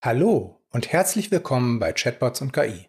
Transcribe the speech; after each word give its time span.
Hallo 0.00 0.62
und 0.70 0.92
herzlich 0.92 1.32
willkommen 1.32 1.80
bei 1.80 1.92
Chatbots 1.92 2.40
und 2.40 2.52
KI. 2.52 2.88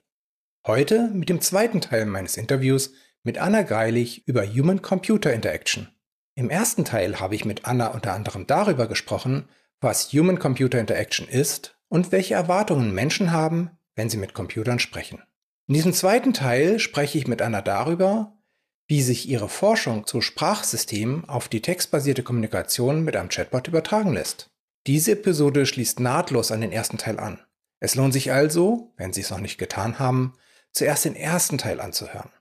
Heute 0.68 1.10
mit 1.12 1.28
dem 1.28 1.42
zweiten 1.42 1.82
Teil 1.82 2.06
meines 2.06 2.38
Interviews 2.38 2.94
mit 3.24 3.40
Anna 3.40 3.64
Greilich 3.64 4.28
über 4.28 4.46
Human-Computer 4.46 5.34
Interaction. 5.34 5.90
Im 6.36 6.52
ersten 6.52 6.86
Teil 6.86 7.20
habe 7.20 7.34
ich 7.34 7.46
mit 7.46 7.66
Anna 7.66 7.88
unter 7.88 8.14
anderem 8.14 8.46
darüber 8.46 8.88
gesprochen, 8.88 9.50
was 9.82 10.14
Human-Computer 10.14 10.80
Interaction 10.80 11.28
ist 11.28 11.80
und 11.88 12.12
welche 12.12 12.36
Erwartungen 12.36 12.94
Menschen 12.94 13.32
haben, 13.32 13.72
wenn 13.96 14.12
sie 14.12 14.18
mit 14.18 14.36
Computern 14.36 14.78
sprechen. 14.78 15.24
In 15.66 15.74
diesem 15.74 15.94
zweiten 15.94 16.36
Teil 16.36 16.78
spreche 16.78 17.18
ich 17.18 17.28
mit 17.28 17.42
Anna 17.42 17.64
darüber, 17.64 18.38
wie 18.86 19.02
sich 19.02 19.28
ihre 19.28 19.50
Forschung 19.50 20.06
zu 20.06 20.22
Sprachsystemen 20.22 21.28
auf 21.28 21.48
die 21.48 21.64
textbasierte 21.64 22.22
Kommunikation 22.22 23.04
mit 23.04 23.16
einem 23.16 23.30
Chatbot 23.30 23.68
übertragen 23.68 24.14
lässt. 24.14 24.52
Diese 24.88 25.12
Episode 25.12 25.66
schließt 25.66 26.00
nahtlos 26.00 26.52
an 26.52 26.62
den 26.62 26.72
ersten 26.72 26.98
Teil 26.98 27.20
an. 27.20 27.40
Es 27.80 27.96
lohnt 27.96 28.14
sich 28.14 28.32
also, 28.32 28.94
wenn 28.98 29.14
Sie 29.14 29.22
es 29.22 29.30
noch 29.30 29.40
nicht 29.40 29.58
getan 29.58 30.00
haben, 30.00 30.34
zuerst 30.72 31.06
den 31.06 31.16
ersten 31.16 31.58
Teil 31.58 31.80
anzuhören. 31.80 32.32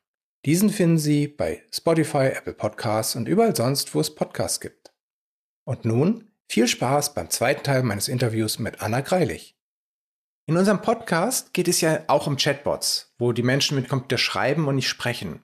Diesen 0.45 0.71
finden 0.71 0.99
Sie 0.99 1.27
bei 1.29 1.63
Spotify, 1.73 2.29
Apple 2.29 2.55
Podcasts 2.55 3.17
und 3.17 3.29
überall 3.29 3.55
sonst, 3.55 3.95
wo 3.95 4.01
es 4.01 4.15
Podcasts 4.15 4.61
gibt. 4.61 4.93
Und 5.65 5.85
nun 5.85 6.31
viel 6.49 6.69
Spaß 6.69 7.15
beim 7.15 7.29
zweiten 7.29 7.65
Teil 7.65 7.83
meines 7.83 8.09
Interviews 8.09 8.59
mit 8.59 8.81
Anna 8.81 9.01
Greilich. 9.01 9.57
In 10.47 10.57
unserem 10.57 10.81
Podcast 10.81 11.53
geht 11.53 11.69
es 11.69 11.83
ja 11.83 12.05
auch 12.07 12.27
um 12.27 12.37
Chatbots, 12.37 13.13
wo 13.19 13.33
die 13.33 13.43
Menschen 13.43 13.75
mit 13.75 13.89
Computer 13.89 14.17
schreiben 14.17 14.67
und 14.67 14.77
nicht 14.77 14.89
sprechen. 14.89 15.43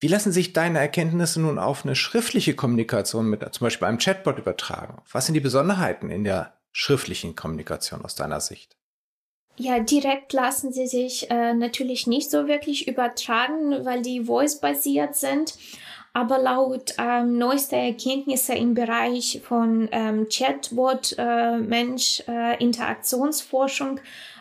Wie 0.00 0.08
lassen 0.08 0.30
sich 0.30 0.52
deine 0.52 0.78
Erkenntnisse 0.78 1.40
nun 1.40 1.58
auf 1.58 1.84
eine 1.84 1.96
schriftliche 1.96 2.54
Kommunikation 2.54 3.28
mit 3.28 3.40
zum 3.52 3.64
Beispiel 3.64 3.88
einem 3.88 3.98
Chatbot 3.98 4.38
übertragen? 4.38 5.02
Was 5.10 5.26
sind 5.26 5.34
die 5.34 5.40
Besonderheiten 5.40 6.10
in 6.10 6.22
der 6.22 6.54
schriftlichen 6.70 7.34
Kommunikation 7.34 8.04
aus 8.04 8.14
deiner 8.14 8.40
Sicht? 8.40 8.76
Ja, 9.56 9.80
direkt 9.80 10.32
lassen 10.32 10.72
sie 10.72 10.86
sich 10.86 11.28
äh, 11.32 11.52
natürlich 11.52 12.06
nicht 12.06 12.30
so 12.30 12.46
wirklich 12.46 12.86
übertragen, 12.86 13.84
weil 13.84 14.02
die 14.02 14.24
voice-basiert 14.24 15.16
sind. 15.16 15.54
Aber 16.12 16.38
laut 16.38 16.94
ähm, 16.98 17.36
neuester 17.36 17.76
Erkenntnisse 17.76 18.54
im 18.54 18.74
Bereich 18.74 19.40
von 19.46 19.88
ähm, 19.90 20.28
Chatbot, 20.28 21.16
äh, 21.18 21.58
äh, 21.58 22.56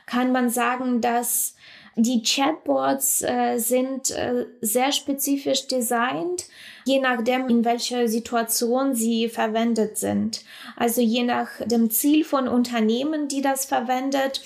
kann 0.05 0.31
man 0.31 0.49
sagen, 0.49 1.01
dass 1.01 1.56
die 1.97 2.21
Chatbots 2.21 3.23
äh, 3.23 3.57
sind 3.57 4.11
äh, 4.11 4.45
sehr 4.61 4.91
spezifisch 4.91 5.67
designt, 5.67 6.45
je 6.85 6.99
nachdem, 6.99 7.49
in 7.49 7.65
welcher 7.65 8.07
Situation 8.07 8.93
sie 8.93 9.29
verwendet 9.29 9.97
sind. 9.97 10.43
Also 10.75 11.01
je 11.01 11.23
nach 11.23 11.49
dem 11.65 11.89
Ziel 11.89 12.23
von 12.23 12.47
Unternehmen, 12.47 13.27
die 13.27 13.41
das 13.41 13.65
verwendet, 13.65 14.41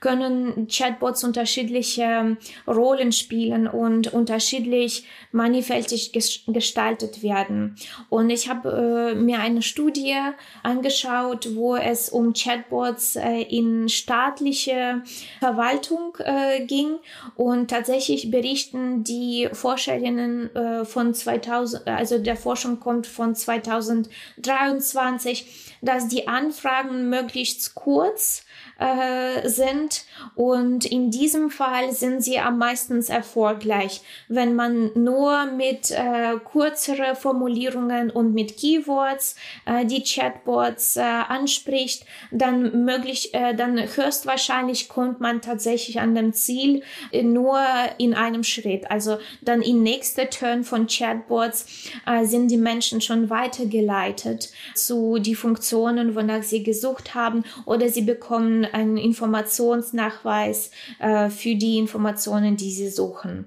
können 0.00 0.68
Chatbots 0.68 1.24
unterschiedliche 1.24 2.36
Rollen 2.66 3.12
spielen 3.12 3.66
und 3.66 4.12
unterschiedlich 4.12 5.04
mannigfältig 5.32 6.12
gestaltet 6.46 7.22
werden. 7.22 7.76
Und 8.08 8.30
ich 8.30 8.48
habe 8.48 9.12
äh, 9.14 9.16
mir 9.16 9.40
eine 9.40 9.62
Studie 9.62 10.16
angeschaut, 10.62 11.54
wo 11.54 11.76
es 11.76 12.08
um 12.08 12.32
Chatbots 12.32 13.16
äh, 13.16 13.42
in 13.42 13.88
staatliche 13.88 15.02
Verwaltung 15.40 16.16
äh, 16.18 16.64
ging 16.64 16.96
und 17.34 17.70
tatsächlich 17.70 18.30
berichten 18.30 19.04
die 19.04 19.48
Forscherinnen 19.52 20.54
äh, 20.54 20.84
von 20.84 21.14
2000, 21.14 21.86
also 21.86 22.18
der 22.18 22.36
Forschung 22.36 22.80
kommt 22.80 23.06
von 23.06 23.34
2023, 23.34 25.46
dass 25.82 26.08
die 26.08 26.26
Anfragen 26.28 27.08
möglichst 27.08 27.74
kurz 27.74 28.44
äh, 28.78 29.48
sind. 29.48 30.04
Und 30.34 30.84
in 30.84 31.10
diesem 31.10 31.50
Fall 31.50 31.92
sind 31.92 32.22
sie 32.22 32.38
am 32.38 32.58
meisten 32.58 33.02
erfolgreich, 33.06 34.02
wenn 34.28 34.54
man 34.54 34.90
nur 34.94 35.46
mit 35.46 35.90
äh, 35.90 36.36
kürzeren 36.50 37.16
Formulierungen 37.16 38.10
und 38.10 38.34
mit 38.34 38.56
Keywords 38.56 39.36
äh, 39.64 39.84
die 39.84 40.02
Chatbots 40.02 40.96
äh, 40.96 41.00
anspricht, 41.00 42.04
dann 42.30 42.84
möglich, 42.84 43.32
äh, 43.34 43.54
dann 43.54 43.78
höchstwahrscheinlich 43.78 44.88
kommt 44.88 45.20
man 45.20 45.40
tatsächlich 45.40 46.00
an 46.00 46.14
dem 46.14 46.32
Ziel 46.32 46.82
äh, 47.12 47.22
nur 47.22 47.58
in 47.98 48.14
einem 48.14 48.44
Schritt. 48.44 48.90
Also 48.90 49.18
dann 49.42 49.62
im 49.62 49.82
nächsten 49.82 50.28
Turn 50.30 50.64
von 50.64 50.86
Chatbots 50.86 51.90
äh, 52.06 52.24
sind 52.24 52.48
die 52.50 52.56
Menschen 52.56 53.00
schon 53.00 53.30
weitergeleitet 53.30 54.50
zu 54.74 55.18
die 55.18 55.34
Funktionen, 55.34 56.14
wonach 56.14 56.42
sie 56.42 56.62
gesucht 56.62 57.14
haben 57.14 57.44
oder 57.64 57.88
sie 57.88 58.02
bekommen 58.02 58.65
einen 58.72 58.96
Informationsnachweis 58.96 60.70
äh, 60.98 61.28
für 61.30 61.54
die 61.54 61.78
Informationen, 61.78 62.56
die 62.56 62.70
sie 62.70 62.88
suchen. 62.88 63.44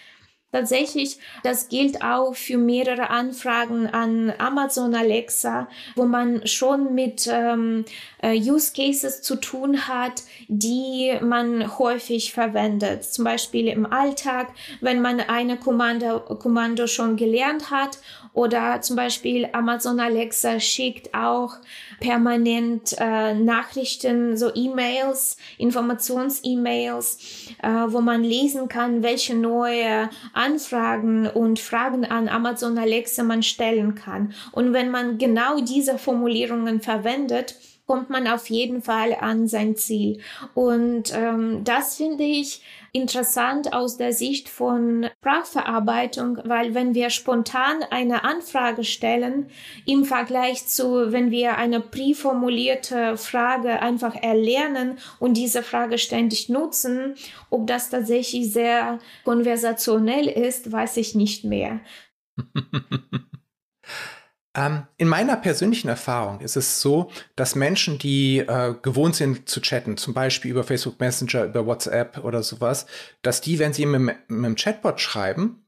Tatsächlich, 0.52 1.18
das 1.44 1.68
gilt 1.68 2.02
auch 2.02 2.34
für 2.34 2.58
mehrere 2.58 3.10
Anfragen 3.10 3.86
an 3.86 4.32
Amazon 4.38 4.96
Alexa, 4.96 5.68
wo 5.94 6.06
man 6.06 6.44
schon 6.44 6.92
mit 6.92 7.28
ähm, 7.32 7.84
äh, 8.20 8.36
Use 8.36 8.72
Cases 8.74 9.22
zu 9.22 9.36
tun 9.36 9.86
hat, 9.86 10.24
die 10.48 11.12
man 11.22 11.78
häufig 11.78 12.32
verwendet. 12.32 13.04
Zum 13.04 13.24
Beispiel 13.24 13.68
im 13.68 13.86
Alltag, 13.86 14.48
wenn 14.80 15.00
man 15.00 15.20
eine 15.20 15.56
Kommando, 15.56 16.18
Kommando 16.18 16.88
schon 16.88 17.16
gelernt 17.16 17.70
hat 17.70 17.98
oder 18.32 18.80
zum 18.80 18.96
Beispiel 18.96 19.48
Amazon 19.52 20.00
Alexa 20.00 20.58
schickt 20.58 21.14
auch 21.14 21.58
permanent 22.00 22.96
äh, 22.98 23.34
Nachrichten, 23.34 24.36
so 24.36 24.50
E-Mails, 24.54 25.36
Informations-E-Mails, 25.58 27.18
äh, 27.62 27.68
wo 27.68 28.00
man 28.00 28.24
lesen 28.24 28.68
kann, 28.68 29.02
welche 29.02 29.34
neue 29.34 30.08
Anfragen 30.40 31.26
und 31.26 31.60
Fragen 31.60 32.06
an 32.06 32.28
Amazon 32.28 32.78
Alexa 32.78 33.22
man 33.22 33.42
stellen 33.42 33.94
kann. 33.94 34.32
Und 34.52 34.72
wenn 34.72 34.90
man 34.90 35.18
genau 35.18 35.60
diese 35.60 35.98
Formulierungen 35.98 36.80
verwendet, 36.80 37.56
kommt 37.90 38.08
man 38.08 38.28
auf 38.28 38.48
jeden 38.50 38.82
Fall 38.82 39.16
an 39.20 39.48
sein 39.48 39.74
Ziel. 39.74 40.20
Und 40.54 41.12
ähm, 41.12 41.64
das 41.64 41.96
finde 41.96 42.22
ich 42.22 42.62
interessant 42.92 43.72
aus 43.72 43.96
der 43.96 44.12
Sicht 44.12 44.48
von 44.48 45.10
Sprachverarbeitung, 45.18 46.38
weil 46.44 46.72
wenn 46.72 46.94
wir 46.94 47.10
spontan 47.10 47.82
eine 47.90 48.22
Anfrage 48.22 48.84
stellen, 48.84 49.48
im 49.86 50.04
Vergleich 50.04 50.68
zu, 50.68 51.10
wenn 51.10 51.32
wir 51.32 51.56
eine 51.56 51.80
präformulierte 51.80 53.16
Frage 53.16 53.82
einfach 53.82 54.14
erlernen 54.14 54.98
und 55.18 55.36
diese 55.36 55.64
Frage 55.64 55.98
ständig 55.98 56.48
nutzen, 56.48 57.16
ob 57.50 57.66
das 57.66 57.90
tatsächlich 57.90 58.52
sehr 58.52 59.00
konversationell 59.24 60.28
ist, 60.28 60.70
weiß 60.70 60.96
ich 60.98 61.16
nicht 61.16 61.42
mehr. 61.42 61.80
Ähm, 64.60 64.82
in 64.98 65.08
meiner 65.08 65.36
persönlichen 65.36 65.88
Erfahrung 65.88 66.40
ist 66.40 66.56
es 66.56 66.82
so, 66.82 67.10
dass 67.34 67.54
Menschen, 67.54 67.98
die 67.98 68.40
äh, 68.40 68.74
gewohnt 68.82 69.16
sind 69.16 69.48
zu 69.48 69.60
chatten, 69.62 69.96
zum 69.96 70.12
Beispiel 70.12 70.50
über 70.50 70.64
Facebook 70.64 71.00
Messenger, 71.00 71.44
über 71.44 71.64
WhatsApp 71.64 72.22
oder 72.24 72.42
sowas, 72.42 72.84
dass 73.22 73.40
die, 73.40 73.58
wenn 73.58 73.72
sie 73.72 73.86
mit, 73.86 74.00
mit 74.00 74.16
einem 74.28 74.56
Chatbot 74.56 75.00
schreiben, 75.00 75.59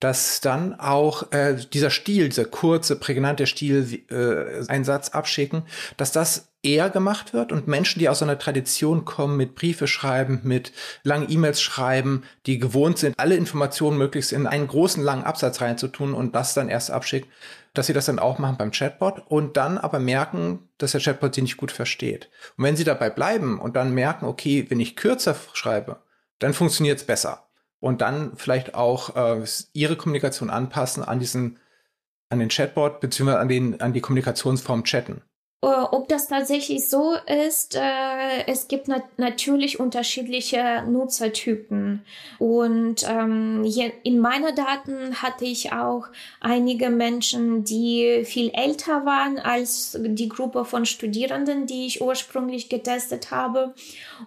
dass 0.00 0.40
dann 0.40 0.78
auch 0.80 1.30
äh, 1.32 1.56
dieser 1.72 1.90
Stil, 1.90 2.30
dieser 2.30 2.46
kurze, 2.46 2.96
prägnante 2.96 3.46
Stil, 3.46 4.02
äh, 4.10 4.68
einen 4.68 4.84
Satz 4.84 5.10
abschicken, 5.10 5.62
dass 5.96 6.10
das 6.10 6.48
eher 6.62 6.90
gemacht 6.90 7.32
wird 7.32 7.52
und 7.52 7.68
Menschen, 7.68 8.00
die 8.00 8.08
aus 8.08 8.22
einer 8.22 8.38
Tradition 8.38 9.04
kommen, 9.04 9.36
mit 9.36 9.54
Briefe 9.54 9.86
schreiben, 9.86 10.40
mit 10.42 10.72
langen 11.02 11.30
E-Mails 11.30 11.60
schreiben, 11.62 12.24
die 12.46 12.58
gewohnt 12.58 12.98
sind, 12.98 13.18
alle 13.18 13.36
Informationen 13.36 13.96
möglichst 13.96 14.32
in 14.32 14.46
einen 14.46 14.68
großen, 14.68 15.02
langen 15.02 15.24
Absatz 15.24 15.60
reinzutun 15.60 16.12
und 16.12 16.34
das 16.34 16.54
dann 16.54 16.68
erst 16.68 16.90
abschickt, 16.90 17.28
dass 17.72 17.86
sie 17.86 17.92
das 17.92 18.06
dann 18.06 18.18
auch 18.18 18.38
machen 18.38 18.56
beim 18.58 18.72
Chatbot 18.72 19.22
und 19.28 19.56
dann 19.56 19.78
aber 19.78 20.00
merken, 20.00 20.68
dass 20.78 20.92
der 20.92 21.00
Chatbot 21.00 21.34
sie 21.34 21.42
nicht 21.42 21.56
gut 21.56 21.72
versteht. 21.72 22.28
Und 22.56 22.64
wenn 22.64 22.76
sie 22.76 22.84
dabei 22.84 23.10
bleiben 23.10 23.60
und 23.60 23.76
dann 23.76 23.94
merken, 23.94 24.26
okay, 24.26 24.66
wenn 24.68 24.80
ich 24.80 24.96
kürzer 24.96 25.36
schreibe, 25.52 25.98
dann 26.40 26.52
funktioniert 26.52 26.98
es 26.98 27.04
besser. 27.04 27.49
Und 27.80 28.02
dann 28.02 28.36
vielleicht 28.36 28.74
auch 28.74 29.16
äh, 29.16 29.44
ihre 29.72 29.96
Kommunikation 29.96 30.50
anpassen 30.50 31.02
an 31.02 31.18
diesen, 31.18 31.58
an 32.28 32.38
den 32.38 32.50
Chatbot, 32.50 33.00
beziehungsweise 33.00 33.40
an 33.40 33.48
den, 33.48 33.80
an 33.80 33.92
die 33.92 34.02
Kommunikationsform 34.02 34.84
chatten. 34.84 35.22
Äh, 35.62 35.66
ob 35.66 36.08
das 36.08 36.28
tatsächlich 36.28 36.88
so 36.88 37.14
ist, 37.26 37.76
äh, 37.76 38.46
es 38.46 38.66
gibt 38.66 38.88
nat 38.88 39.02
natürlich 39.18 39.78
unterschiedliche 39.78 40.82
Nutzertypen. 40.88 42.02
Und 42.38 43.06
ähm, 43.06 43.62
hier 43.64 43.92
in 44.02 44.20
meiner 44.20 44.52
Daten 44.52 45.20
hatte 45.20 45.44
ich 45.44 45.72
auch 45.72 46.06
einige 46.40 46.88
Menschen, 46.88 47.64
die 47.64 48.22
viel 48.24 48.50
älter 48.54 49.04
waren 49.04 49.38
als 49.38 49.98
die 50.00 50.30
Gruppe 50.30 50.64
von 50.64 50.86
Studierenden, 50.86 51.66
die 51.66 51.86
ich 51.86 52.00
ursprünglich 52.00 52.70
getestet 52.70 53.30
habe. 53.30 53.74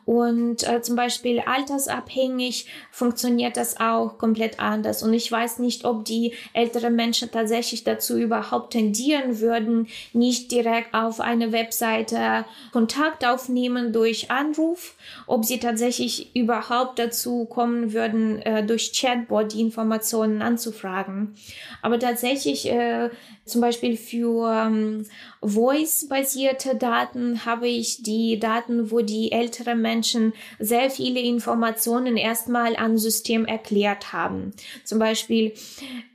Und 0.05 0.67
äh, 0.67 0.81
zum 0.81 0.95
Beispiel 0.95 1.39
altersabhängig 1.39 2.67
funktioniert 2.91 3.57
das 3.57 3.79
auch 3.79 4.17
komplett 4.17 4.59
anders. 4.59 5.03
Und 5.03 5.13
ich 5.13 5.31
weiß 5.31 5.59
nicht, 5.59 5.85
ob 5.85 6.05
die 6.05 6.33
älteren 6.53 6.95
Menschen 6.95 7.31
tatsächlich 7.31 7.83
dazu 7.83 8.17
überhaupt 8.17 8.73
tendieren 8.73 9.39
würden, 9.39 9.87
nicht 10.13 10.51
direkt 10.51 10.93
auf 10.93 11.19
eine 11.19 11.51
Webseite 11.51 12.45
Kontakt 12.71 13.25
aufnehmen 13.25 13.93
durch 13.93 14.31
Anruf, 14.31 14.95
ob 15.27 15.45
sie 15.45 15.59
tatsächlich 15.59 16.35
überhaupt 16.35 16.99
dazu 16.99 17.45
kommen 17.45 17.93
würden, 17.93 18.41
äh, 18.41 18.65
durch 18.65 18.93
Chatbot 18.93 19.53
die 19.53 19.61
Informationen 19.61 20.41
anzufragen. 20.41 21.35
Aber 21.81 21.99
tatsächlich 21.99 22.69
äh, 22.69 23.09
zum 23.45 23.61
Beispiel 23.61 23.97
für 23.97 24.49
ähm, 24.49 25.05
Voice-basierte 25.41 26.75
Daten 26.75 27.45
habe 27.45 27.67
ich 27.67 28.01
die 28.01 28.39
Daten, 28.39 28.89
wo 28.89 29.01
die 29.01 29.33
älteren 29.33 29.81
Menschen 29.83 30.33
sehr 30.57 30.89
viele 30.89 31.19
Informationen 31.19 32.17
erstmal 32.17 32.75
an 32.75 32.97
System 32.97 33.45
erklärt 33.45 34.11
haben. 34.11 34.53
Zum 34.83 34.97
Beispiel, 34.97 35.53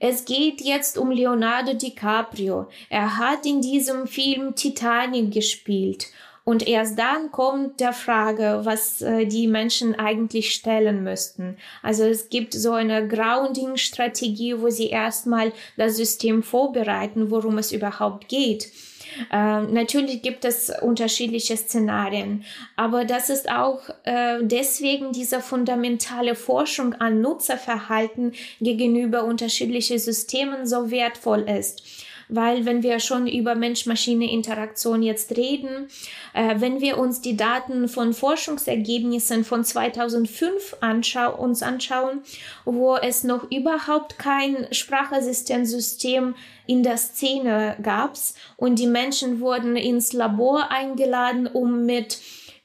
es 0.01 0.25
geht 0.25 0.61
jetzt 0.61 0.99
um 0.99 1.13
Leonardo 1.13 1.75
DiCaprio. 1.75 2.67
Er 2.91 3.17
hat 3.17 3.47
in 3.47 3.61
diesem 3.61 4.09
Film 4.09 4.57
Titanic 4.57 5.33
gespielt. 5.33 6.09
Und 6.49 6.67
erst 6.67 6.99
dann 6.99 7.31
kommt 7.31 7.79
der 7.79 7.93
Frage, 7.93 8.61
was 8.63 9.03
äh, 9.03 9.27
die 9.27 9.47
Menschen 9.47 9.95
eigentlich 9.97 10.55
stellen 10.55 11.03
müssten. 11.03 11.59
Also 11.83 12.05
es 12.05 12.31
gibt 12.31 12.55
so 12.55 12.73
eine 12.73 13.07
Grounding-Strategie, 13.07 14.59
wo 14.59 14.71
sie 14.71 14.89
erstmal 14.89 15.53
das 15.77 15.99
System 15.99 16.43
vorbereiten, 16.43 17.31
worum 17.31 17.59
es 17.59 17.71
überhaupt 17.71 18.29
geht. 18.29 18.71
Äh, 19.31 19.63
natürlich 19.63 20.23
gibt 20.23 20.45
es 20.45 20.71
unterschiedliche 20.81 21.57
Szenarien, 21.57 22.45
aber 22.77 23.05
das 23.05 23.31
ist 23.31 23.51
auch 23.51 23.81
äh, 24.05 24.39
deswegen 24.43 25.13
diese 25.13 25.41
fundamentale 25.41 26.35
Forschung 26.35 26.95
an 26.95 27.21
Nutzerverhalten 27.21 28.33
gegenüber 28.61 29.25
unterschiedlichen 29.25 29.99
Systemen 29.99 30.67
so 30.67 30.91
wertvoll 30.91 31.49
ist 31.49 31.83
weil 32.29 32.65
wenn 32.65 32.83
wir 32.83 33.01
schon 33.01 33.27
über 33.27 33.55
Mensch-Maschine-Interaktion 33.55 35.03
jetzt 35.03 35.37
reden, 35.37 35.89
äh, 36.35 36.57
wenn 36.59 36.81
wir 36.81 36.99
uns 36.99 37.21
die 37.21 37.37
Daten 37.37 37.89
von 37.89 38.13
Forschungsergebnissen 38.13 39.45
von 39.45 39.65
2005 39.65 40.77
anschau 40.81 41.37
uns 41.37 41.63
anschauen, 41.63 42.21
wo 42.65 42.97
es 42.97 43.25
noch 43.25 43.51
überhaupt 43.51 44.19
kein 44.19 44.67
Sprachassistenzsystem 44.73 46.35
in 46.67 46.83
der 46.83 46.99
Szene 46.99 47.77
gab 47.83 48.09
und 48.57 48.79
die 48.79 48.87
Menschen 48.87 49.41
wurden 49.41 49.77
ins 49.77 50.13
Labor 50.13 50.71
eingeladen, 50.71 51.47
um 51.47 51.85
mit 51.85 52.19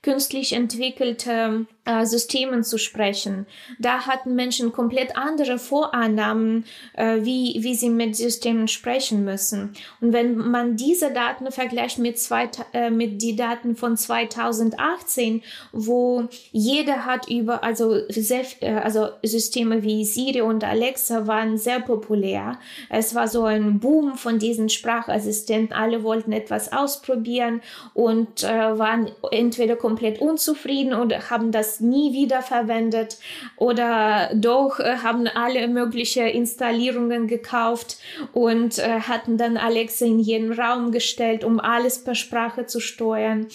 künstlich 0.04 0.54
entwickelte 0.54 1.66
äh, 1.86 2.06
Systemen 2.06 2.64
zu 2.64 2.78
sprechen. 2.78 3.46
Da 3.78 4.08
hatten 4.08 4.36
Menschen 4.36 4.72
komplett 4.72 5.18
andere 5.18 5.60
Vorannahmen, 5.60 6.64
äh, 6.94 7.18
wie, 7.24 7.58
wie 7.60 7.76
sie 7.76 7.90
mit 7.90 8.16
Systemen 8.16 8.70
sprechen 8.70 9.26
müssen. 9.26 9.74
Und 10.00 10.14
wenn 10.14 10.38
man 10.38 10.78
diese 10.78 11.12
Daten 11.12 11.52
vergleicht 11.52 12.00
mit, 12.00 12.20
zwei, 12.20 12.50
äh, 12.72 12.90
mit 12.90 13.22
die 13.22 13.36
Daten 13.36 13.76
von 13.76 13.98
2018, 13.98 15.42
wo 15.74 16.30
jeder 16.54 17.06
hat 17.06 17.30
über, 17.30 17.66
also, 17.66 18.00
sehr, 18.08 18.46
äh, 18.62 18.76
also 18.76 19.10
Systeme 19.22 19.84
wie 19.84 20.06
Siri 20.06 20.42
und 20.42 20.64
Alexa 20.64 21.28
waren 21.28 21.58
sehr 21.58 21.82
populär. 21.82 22.60
Es 22.90 23.14
war 23.14 23.28
so 23.28 23.44
ein 23.44 23.80
Boom 23.80 24.16
von 24.16 24.40
diesen 24.40 24.70
Sprachassistenten. 24.70 25.76
Alle 25.76 26.04
wollten 26.04 26.32
etwas 26.32 26.72
ausprobieren 26.72 27.62
und 27.94 28.44
äh, 28.44 28.48
waren 28.48 29.12
entweder 29.32 29.76
komplett 29.76 30.22
unzufrieden 30.22 30.94
oder 30.94 31.30
haben 31.30 31.52
das 31.52 31.73
nie 31.82 32.14
wieder 32.14 32.42
verwendet 32.42 33.18
oder 33.56 34.30
doch 34.34 34.80
äh, 34.80 34.98
haben 35.04 35.28
alle 35.28 35.68
mögliche 35.68 36.22
Installierungen 36.22 37.28
gekauft 37.28 37.98
und 38.34 38.80
äh, 38.80 39.00
hatten 39.02 39.38
dann 39.38 39.58
Alexa 39.58 40.06
in 40.06 40.20
jeden 40.20 40.52
Raum 40.52 40.92
gestellt, 40.92 41.44
um 41.44 41.60
alles 41.60 42.04
per 42.04 42.16
Sprache 42.16 42.66
zu 42.66 42.80
steuern. 42.80 43.48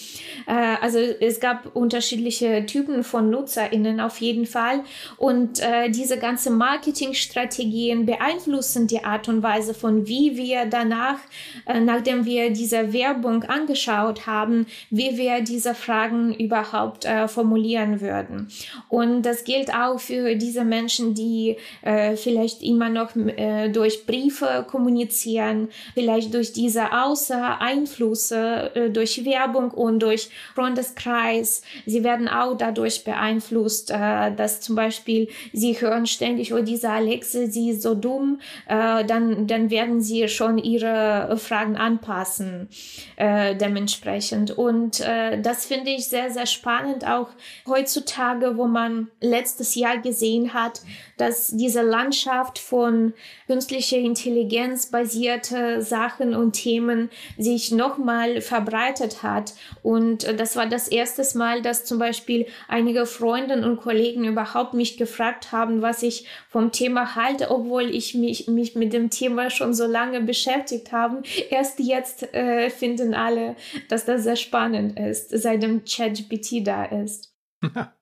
Äh, 0.47 0.75
also 0.81 0.99
es 0.99 1.39
gab 1.39 1.75
unterschiedliche 1.75 2.65
Typen 2.65 3.03
von 3.03 3.29
NutzerInnen 3.29 3.99
auf 3.99 4.19
jeden 4.19 4.45
Fall 4.45 4.81
und 5.17 5.59
äh, 5.59 5.89
diese 5.89 6.17
ganze 6.17 6.49
Marketingstrategien 6.49 8.05
beeinflussen 8.05 8.87
die 8.87 9.03
Art 9.03 9.29
und 9.29 9.43
Weise 9.43 9.73
von 9.73 10.07
wie 10.07 10.35
wir 10.37 10.65
danach, 10.65 11.19
äh, 11.65 11.79
nachdem 11.79 12.25
wir 12.25 12.51
diese 12.51 12.93
Werbung 12.93 13.43
angeschaut 13.43 14.27
haben, 14.27 14.65
wie 14.89 15.17
wir 15.17 15.41
diese 15.41 15.73
Fragen 15.75 16.33
überhaupt 16.33 17.05
äh, 17.05 17.27
formulieren 17.27 18.01
würden 18.01 18.08
würden. 18.09 18.47
Und 18.89 19.23
das 19.23 19.43
gilt 19.43 19.73
auch 19.73 19.99
für 19.99 20.35
diese 20.35 20.63
Menschen, 20.63 21.13
die 21.13 21.57
äh, 21.81 22.15
vielleicht 22.15 22.61
immer 22.63 22.89
noch 22.89 23.15
äh, 23.15 23.69
durch 23.69 24.05
Briefe 24.05 24.65
kommunizieren, 24.67 25.69
vielleicht 25.93 26.33
durch 26.33 26.51
diese 26.53 26.91
Außereinflüsse, 26.91 28.71
äh, 28.75 28.89
durch 28.89 29.23
Werbung 29.25 29.71
und 29.71 29.99
durch 29.99 30.29
Freundeskreis. 30.55 31.61
Sie 31.85 32.03
werden 32.03 32.27
auch 32.27 32.57
dadurch 32.57 33.03
beeinflusst, 33.03 33.91
äh, 33.91 34.33
dass 34.35 34.61
zum 34.61 34.75
Beispiel 34.75 35.27
sie 35.53 35.79
hören 35.79 36.05
ständig, 36.05 36.53
oh, 36.53 36.61
diese 36.61 36.89
Alexe, 36.89 37.47
sie 37.47 37.71
ist 37.71 37.83
so 37.83 37.95
dumm, 37.95 38.39
äh, 38.67 39.05
dann, 39.05 39.47
dann 39.47 39.69
werden 39.69 40.01
sie 40.01 40.27
schon 40.27 40.57
ihre 40.57 41.37
Fragen 41.37 41.77
anpassen 41.77 42.69
äh, 43.15 43.55
dementsprechend. 43.55 44.51
Und 44.51 45.01
äh, 45.01 45.39
das 45.41 45.65
finde 45.65 45.91
ich 45.91 46.07
sehr, 46.07 46.31
sehr 46.31 46.45
spannend, 46.45 47.05
auch 47.05 47.29
heutzutage 47.67 47.98
heutzutage, 47.99 48.57
wo 48.57 48.65
man 48.65 49.09
letztes 49.21 49.75
Jahr 49.75 49.97
gesehen 49.97 50.53
hat, 50.53 50.81
dass 51.17 51.47
diese 51.49 51.81
Landschaft 51.81 52.59
von 52.59 53.13
künstlicher 53.47 53.97
Intelligenz 53.97 54.87
basierte 54.87 55.81
Sachen 55.81 56.33
und 56.33 56.53
Themen 56.53 57.09
sich 57.37 57.71
nochmal 57.71 58.41
verbreitet 58.41 59.21
hat. 59.23 59.53
Und 59.83 60.23
das 60.39 60.55
war 60.55 60.67
das 60.67 60.87
erste 60.87 61.19
Mal, 61.37 61.61
dass 61.61 61.83
zum 61.83 61.99
Beispiel 61.99 62.45
einige 62.67 63.05
Freunde 63.05 63.61
und 63.65 63.81
Kollegen 63.81 64.23
überhaupt 64.23 64.73
mich 64.73 64.97
gefragt 64.97 65.51
haben, 65.51 65.81
was 65.81 66.01
ich 66.01 66.25
vom 66.49 66.71
Thema 66.71 67.15
halte, 67.15 67.51
obwohl 67.51 67.83
ich 67.93 68.15
mich, 68.15 68.47
mich 68.47 68.75
mit 68.75 68.93
dem 68.93 69.09
Thema 69.09 69.49
schon 69.49 69.73
so 69.73 69.85
lange 69.85 70.21
beschäftigt 70.21 70.91
habe. 70.93 71.21
Erst 71.49 71.79
jetzt 71.79 72.33
äh, 72.33 72.69
finden 72.69 73.13
alle, 73.13 73.55
dass 73.89 74.05
das 74.05 74.23
sehr 74.23 74.37
spannend 74.37 74.97
ist, 74.97 75.29
seit 75.31 75.61
dem 75.61 75.83
ChatGPT 75.83 76.65
da 76.65 76.85
ist. 76.85 77.29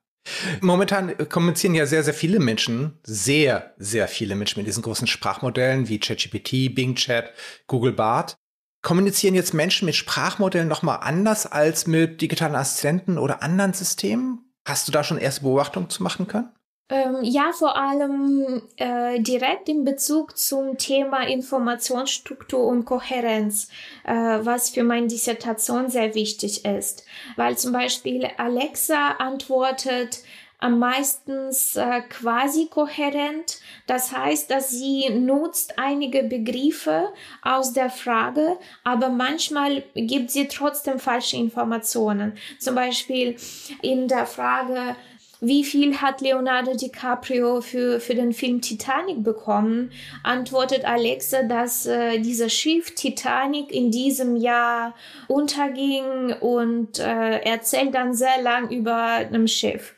Momentan 0.62 1.16
kommunizieren 1.30 1.74
ja 1.74 1.86
sehr, 1.86 2.04
sehr 2.04 2.14
viele 2.14 2.40
Menschen, 2.40 3.00
sehr, 3.04 3.74
sehr 3.78 4.08
viele 4.08 4.36
Menschen 4.36 4.60
mit 4.60 4.68
diesen 4.68 4.84
großen 4.84 5.08
Sprachmodellen 5.08 5.88
wie 5.88 6.00
ChatGPT, 6.00 6.76
Bing 6.76 6.96
Chat, 6.96 7.32
Google 7.68 7.94
Bart. 7.94 8.38
Kommunizieren 8.82 9.36
jetzt 9.36 9.54
Menschen 9.54 9.86
mit 9.86 9.96
Sprachmodellen 9.96 10.68
nochmal 10.68 11.00
anders 11.02 11.46
als 11.46 11.88
mit 11.88 12.22
digitalen 12.22 12.56
Assistenten 12.56 13.18
oder 13.18 13.42
anderen 13.42 13.74
Systemen? 13.74 14.54
Hast 14.68 14.88
du 14.88 14.92
da 14.92 15.04
schon 15.04 15.18
erste 15.18 15.42
Beobachtungen 15.42 15.90
zu 15.90 16.04
machen 16.04 16.28
können? 16.28 16.52
Ähm, 16.90 17.18
ja, 17.22 17.52
vor 17.52 17.76
allem 17.76 18.62
äh, 18.78 19.20
direkt 19.20 19.68
in 19.68 19.84
Bezug 19.84 20.38
zum 20.38 20.78
Thema 20.78 21.28
Informationsstruktur 21.28 22.66
und 22.66 22.86
Kohärenz, 22.86 23.68
äh, 24.06 24.14
was 24.14 24.70
für 24.70 24.84
meine 24.84 25.08
Dissertation 25.08 25.90
sehr 25.90 26.16
wichtig 26.16 26.64
ist. 26.64 27.06
Weil 27.36 27.58
zum 27.58 27.74
Beispiel 27.74 28.30
Alexa 28.38 29.16
antwortet 29.20 30.20
am 30.60 30.80
meisten 30.80 31.50
äh, 31.76 32.02
quasi 32.10 32.68
kohärent. 32.68 33.60
Das 33.86 34.12
heißt, 34.12 34.50
dass 34.50 34.72
sie 34.72 35.10
nutzt 35.10 35.78
einige 35.78 36.24
Begriffe 36.24 37.14
aus 37.44 37.74
der 37.74 37.90
Frage, 37.90 38.58
aber 38.84 39.10
manchmal 39.10 39.84
gibt 39.94 40.32
sie 40.32 40.48
trotzdem 40.48 41.00
falsche 41.00 41.38
Informationen. 41.38 42.38
Zum 42.60 42.76
Beispiel 42.76 43.36
in 43.82 44.08
der 44.08 44.26
Frage, 44.26 44.96
wie 45.40 45.64
viel 45.64 46.02
hat 46.02 46.22
Leonardo 46.22 46.74
DiCaprio 46.74 47.62
für, 47.62 48.00
für 48.00 48.16
den 48.16 48.34
Film 48.34 48.62
Titanic 48.62 49.24
bekommen, 49.24 49.92
antwortet 50.24 50.86
Alexa, 50.86 51.44
dass 51.44 51.86
äh, 51.86 52.20
dieser 52.20 52.50
Schiff 52.50 52.96
Titanic 52.96 53.72
in 53.72 53.92
diesem 53.92 54.36
Jahr 54.36 54.96
unterging 55.28 56.34
und 56.40 57.00
äh, 57.00 57.40
erzählt 57.40 57.94
dann 57.94 58.14
sehr 58.14 58.42
lang 58.42 58.70
über 58.72 58.96
einem 58.96 59.48
Schiff. 59.48 59.94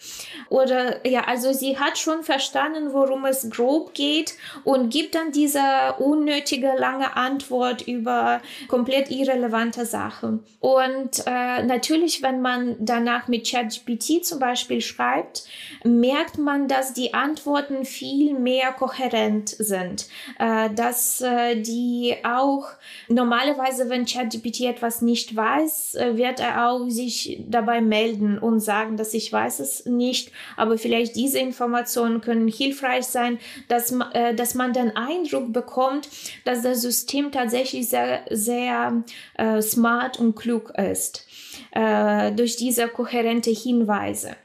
Oder 0.50 1.08
ja, 1.08 1.22
also 1.26 1.54
sie 1.54 1.78
hat 1.78 1.98
schon 1.98 2.24
verstanden, 2.24 2.94
worum 2.94 3.26
es 3.26 3.50
grob 3.50 3.94
geht 3.94 4.34
und 4.64 4.90
gibt 4.90 5.16
dann 5.16 5.32
diese 5.32 5.62
unnötige 6.00 6.74
lange 6.78 7.16
Antwort 7.16 7.88
über 7.88 8.42
komplett 8.68 9.10
irrelevante 9.10 9.86
Sachen. 9.86 10.44
Und 10.60 11.24
äh, 11.26 11.64
natürlich, 11.64 12.22
wenn 12.22 12.42
man 12.42 12.76
danach 12.80 13.28
mit 13.28 13.50
ChatGPT 13.50 14.26
zum 14.26 14.40
Beispiel 14.40 14.82
schreibt, 14.82 15.29
merkt 15.84 16.38
man, 16.38 16.68
dass 16.68 16.94
die 16.94 17.14
Antworten 17.14 17.86
viel 17.86 18.34
mehr 18.38 18.72
kohärent 18.72 19.50
sind, 19.50 20.08
äh, 20.38 20.70
dass 20.72 21.22
äh, 21.22 21.56
die 21.62 22.16
auch 22.24 22.68
normalerweise, 23.08 23.90
wenn 23.90 24.06
ChatGPT 24.06 24.62
etwas 24.62 25.02
nicht 25.02 25.36
weiß, 25.36 25.96
äh, 25.96 26.18
wird 26.18 26.40
er 26.40 26.70
auch 26.70 26.90
sich 26.90 27.42
dabei 27.48 27.82
melden 27.82 28.38
und 28.38 28.60
sagen, 28.60 28.98
dass 28.98 29.14
ich 29.14 29.32
weiß 29.32 29.60
es 29.60 29.86
nicht, 29.86 30.32
aber 30.58 30.78
vielleicht 30.78 31.16
diese 31.16 31.40
Informationen 31.40 32.22
können 32.22 32.48
hilfreich 32.48 33.06
sein, 33.06 33.40
dass, 33.68 33.92
äh, 34.14 34.34
dass 34.36 34.56
man 34.56 34.74
den 34.74 34.96
Eindruck 34.96 35.54
bekommt, 35.54 36.10
dass 36.46 36.62
das 36.62 36.82
System 36.82 37.32
tatsächlich 37.32 37.90
sehr, 37.90 38.22
sehr 38.30 39.04
äh, 39.36 39.62
smart 39.62 40.20
und 40.20 40.36
klug 40.36 40.72
ist 40.78 41.26
äh, 41.72 42.32
durch 42.32 42.56
diese 42.56 42.88
kohärente 42.88 43.52
Hinweise. 43.52 44.36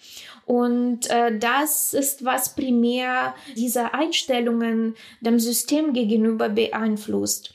Und 0.46 1.10
äh, 1.10 1.38
das 1.38 1.94
ist, 1.94 2.24
was 2.24 2.54
primär 2.54 3.34
diese 3.56 3.94
Einstellungen 3.94 4.94
dem 5.20 5.38
System 5.38 5.92
gegenüber 5.92 6.48
beeinflusst. 6.48 7.52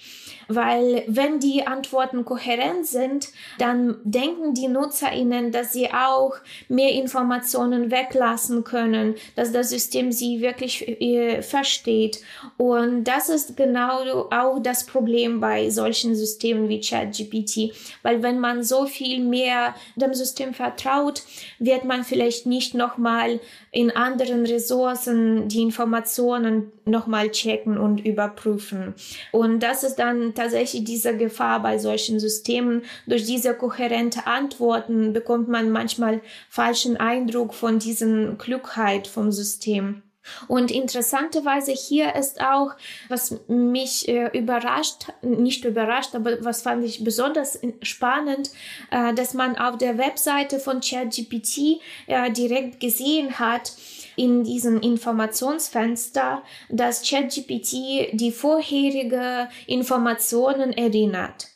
Weil 0.50 1.04
wenn 1.08 1.40
die 1.40 1.66
Antworten 1.66 2.26
kohärent 2.26 2.88
sind, 2.88 3.30
dann 3.60 3.98
denken 4.04 4.56
die 4.56 4.68
NutzerInnen, 4.68 5.52
dass 5.52 5.74
sie 5.74 5.92
auch 5.94 6.34
mehr 6.68 6.92
Informationen 6.92 7.92
weglassen 7.92 8.64
können, 8.64 9.14
dass 9.36 9.52
das 9.52 9.70
System 9.70 10.12
sie 10.12 10.42
wirklich 10.42 10.88
äh, 10.88 11.44
versteht. 11.44 12.22
Und 12.58 13.04
das 13.04 13.30
ist 13.30 13.56
genau 13.56 14.28
auch 14.32 14.60
das 14.60 14.88
Problem 14.88 15.40
bei 15.40 15.70
solchen 15.70 16.16
Systemen 16.16 16.68
wie 16.68 16.82
ChatGPT. 16.82 17.72
Weil 18.02 18.24
wenn 18.24 18.40
man 18.40 18.64
so 18.64 18.88
viel 18.88 19.24
mehr 19.24 19.76
dem 19.96 20.16
System 20.16 20.56
vertraut, 20.56 21.22
wird 21.60 21.86
man 21.86 22.04
vielleicht 22.04 22.48
nicht 22.48 22.74
nochmal 22.74 23.40
in 23.72 23.92
anderen 23.92 24.48
Ressourcen 24.48 25.48
die 25.48 25.62
Informationen 25.62 26.72
nochmal 26.86 27.30
checken 27.30 27.78
und 27.78 28.04
überprüfen. 28.06 28.96
Und 29.32 29.62
das 29.62 29.84
ist 29.84 29.98
dann 29.98 30.34
tatsächlich 30.40 30.86
diese 30.86 31.18
Gefahr 31.18 31.62
bei 31.62 31.78
solchen 31.78 32.20
Systemen. 32.20 32.84
Durch 33.06 33.26
diese 33.26 33.54
kohärente 33.54 34.26
Antworten 34.26 35.12
bekommt 35.12 35.50
man 35.50 35.70
manchmal 35.70 36.22
falschen 36.50 36.98
Eindruck 36.98 37.54
von 37.54 37.80
diesen 37.80 38.38
Klugheit 38.38 39.08
vom 39.08 39.32
System. 39.32 40.02
Und 40.48 40.72
interessanterweise 40.72 41.72
hier 41.72 42.16
ist 42.16 42.42
auch, 42.42 42.72
was 43.08 43.40
mich 43.48 44.08
äh, 44.08 44.38
überrascht, 44.38 45.08
nicht 45.22 45.66
überrascht, 45.66 46.16
aber 46.16 46.44
was 46.44 46.62
fand 46.62 46.84
ich 46.84 47.04
besonders 47.04 47.60
spannend, 47.82 48.52
äh, 48.92 49.14
dass 49.14 49.34
man 49.34 49.58
auf 49.58 49.78
der 49.78 49.98
Webseite 49.98 50.60
von 50.60 50.82
ChatGPT 50.82 51.82
äh, 52.08 52.32
direkt 52.32 52.80
gesehen 52.80 53.40
hat, 53.40 53.74
in 54.20 54.44
diesem 54.44 54.82
Informationsfenster, 54.82 56.44
dass 56.68 57.10
ChatGPT 57.10 58.10
die 58.12 58.34
vorherige 58.34 59.48
Informationen 59.66 60.74
erinnert. 60.74 61.48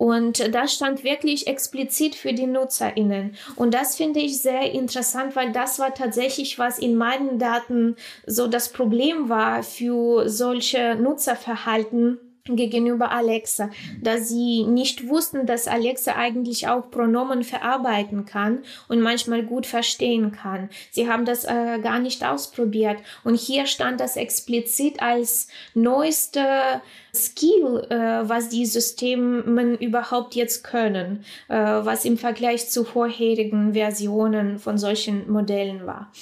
Und 0.00 0.54
das 0.54 0.72
stand 0.72 1.04
wirklich 1.04 1.46
explizit 1.46 2.14
für 2.14 2.32
die 2.32 2.46
NutzerInnen. 2.46 3.36
Und 3.54 3.74
das 3.74 3.96
finde 3.96 4.20
ich 4.20 4.40
sehr 4.40 4.72
interessant, 4.72 5.36
weil 5.36 5.52
das 5.52 5.78
war 5.78 5.92
tatsächlich, 5.92 6.58
was 6.58 6.78
in 6.78 6.96
meinen 6.96 7.38
Daten 7.38 7.96
so 8.26 8.46
das 8.46 8.70
Problem 8.72 9.28
war 9.28 9.62
für 9.62 10.26
solche 10.26 10.94
Nutzerverhalten 10.94 12.18
gegenüber 12.56 13.10
Alexa, 13.10 13.70
dass 14.00 14.28
sie 14.28 14.64
nicht 14.64 15.08
wussten, 15.08 15.46
dass 15.46 15.68
Alexa 15.68 16.16
eigentlich 16.16 16.68
auch 16.68 16.90
Pronomen 16.90 17.42
verarbeiten 17.42 18.26
kann 18.26 18.60
und 18.88 19.00
manchmal 19.00 19.42
gut 19.42 19.66
verstehen 19.66 20.32
kann. 20.32 20.70
Sie 20.90 21.08
haben 21.08 21.24
das 21.24 21.44
äh, 21.44 21.78
gar 21.82 21.98
nicht 21.98 22.24
ausprobiert 22.24 22.98
und 23.24 23.34
hier 23.34 23.66
stand 23.66 24.00
das 24.00 24.16
explizit 24.16 25.02
als 25.02 25.48
neueste 25.74 26.80
Skill, 27.14 27.86
äh, 27.90 28.28
was 28.28 28.48
die 28.48 28.66
Systeme 28.66 29.76
überhaupt 29.80 30.34
jetzt 30.34 30.62
können, 30.62 31.24
äh, 31.48 31.56
was 31.56 32.04
im 32.04 32.18
Vergleich 32.18 32.70
zu 32.70 32.84
vorherigen 32.84 33.74
Versionen 33.74 34.58
von 34.58 34.78
solchen 34.78 35.30
Modellen 35.30 35.86
war. 35.86 36.12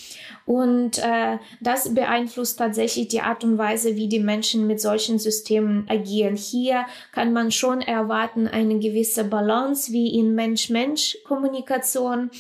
Und 0.49 0.97
äh, 0.97 1.37
das 1.61 1.93
beeinflusst 1.93 2.59
tatsächlich 2.59 3.09
die 3.09 3.21
Art 3.21 3.45
und 3.45 3.59
Weise, 3.59 3.97
wie 3.97 4.09
die 4.09 4.19
Menschen 4.19 4.67
mit 4.67 4.81
solchen 4.81 5.19
Systemen 5.19 5.85
agieren. 5.91 6.37
Hier 6.37 6.87
kann 7.13 7.35
man 7.35 7.51
schon 7.51 7.83
erwarten 7.83 8.49
eine 8.49 8.79
gewisse 8.79 9.25
Balance 9.25 9.93
wie 9.93 10.19
in 10.19 10.35
Mensch-Mensch-Kommunikation 10.35 12.31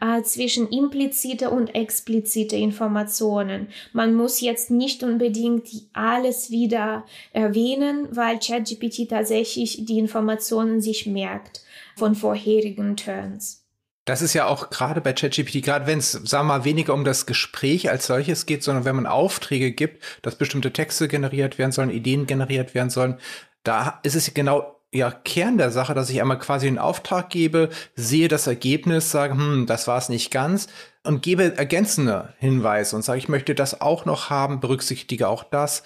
äh, 0.00 0.22
zwischen 0.22 0.68
implizite 0.68 1.50
und 1.50 1.74
explizite 1.74 2.54
Informationen. 2.54 3.66
Man 3.92 4.14
muss 4.14 4.40
jetzt 4.40 4.70
nicht 4.70 5.02
unbedingt 5.02 5.68
alles 5.92 6.52
wieder 6.52 7.04
erwähnen, 7.32 8.06
weil 8.12 8.38
ChatGPT 8.38 9.08
tatsächlich 9.10 9.84
die 9.84 9.98
Informationen 9.98 10.80
sich 10.80 11.04
merkt 11.06 11.64
von 11.96 12.14
vorherigen 12.14 12.96
Turns. 12.96 13.65
Das 14.06 14.22
ist 14.22 14.34
ja 14.34 14.46
auch 14.46 14.70
gerade 14.70 15.00
bei 15.00 15.12
ChatGPT, 15.12 15.62
gerade 15.62 15.86
wenn 15.86 15.98
es, 15.98 16.12
sagen 16.12 16.46
wir 16.46 16.58
mal, 16.58 16.64
weniger 16.64 16.94
um 16.94 17.04
das 17.04 17.26
Gespräch 17.26 17.90
als 17.90 18.06
solches 18.06 18.46
geht, 18.46 18.62
sondern 18.62 18.84
wenn 18.84 18.96
man 18.96 19.06
Aufträge 19.06 19.72
gibt, 19.72 20.02
dass 20.22 20.36
bestimmte 20.36 20.72
Texte 20.72 21.08
generiert 21.08 21.58
werden 21.58 21.72
sollen, 21.72 21.90
Ideen 21.90 22.26
generiert 22.26 22.74
werden 22.74 22.88
sollen, 22.88 23.18
da 23.64 23.98
ist 24.04 24.14
es 24.14 24.32
genau 24.32 24.80
ja 24.92 25.10
Kern 25.10 25.58
der 25.58 25.72
Sache, 25.72 25.92
dass 25.92 26.08
ich 26.08 26.20
einmal 26.20 26.38
quasi 26.38 26.68
einen 26.68 26.78
Auftrag 26.78 27.30
gebe, 27.30 27.68
sehe 27.96 28.28
das 28.28 28.46
Ergebnis, 28.46 29.10
sage, 29.10 29.34
hm, 29.34 29.66
das 29.66 29.88
war 29.88 29.98
es 29.98 30.08
nicht 30.08 30.30
ganz 30.30 30.68
und 31.02 31.22
gebe 31.22 31.56
ergänzende 31.56 32.32
Hinweise 32.38 32.94
und 32.94 33.02
sage, 33.02 33.18
ich 33.18 33.28
möchte 33.28 33.56
das 33.56 33.80
auch 33.80 34.04
noch 34.04 34.30
haben, 34.30 34.60
berücksichtige 34.60 35.28
auch 35.28 35.42
das. 35.42 35.82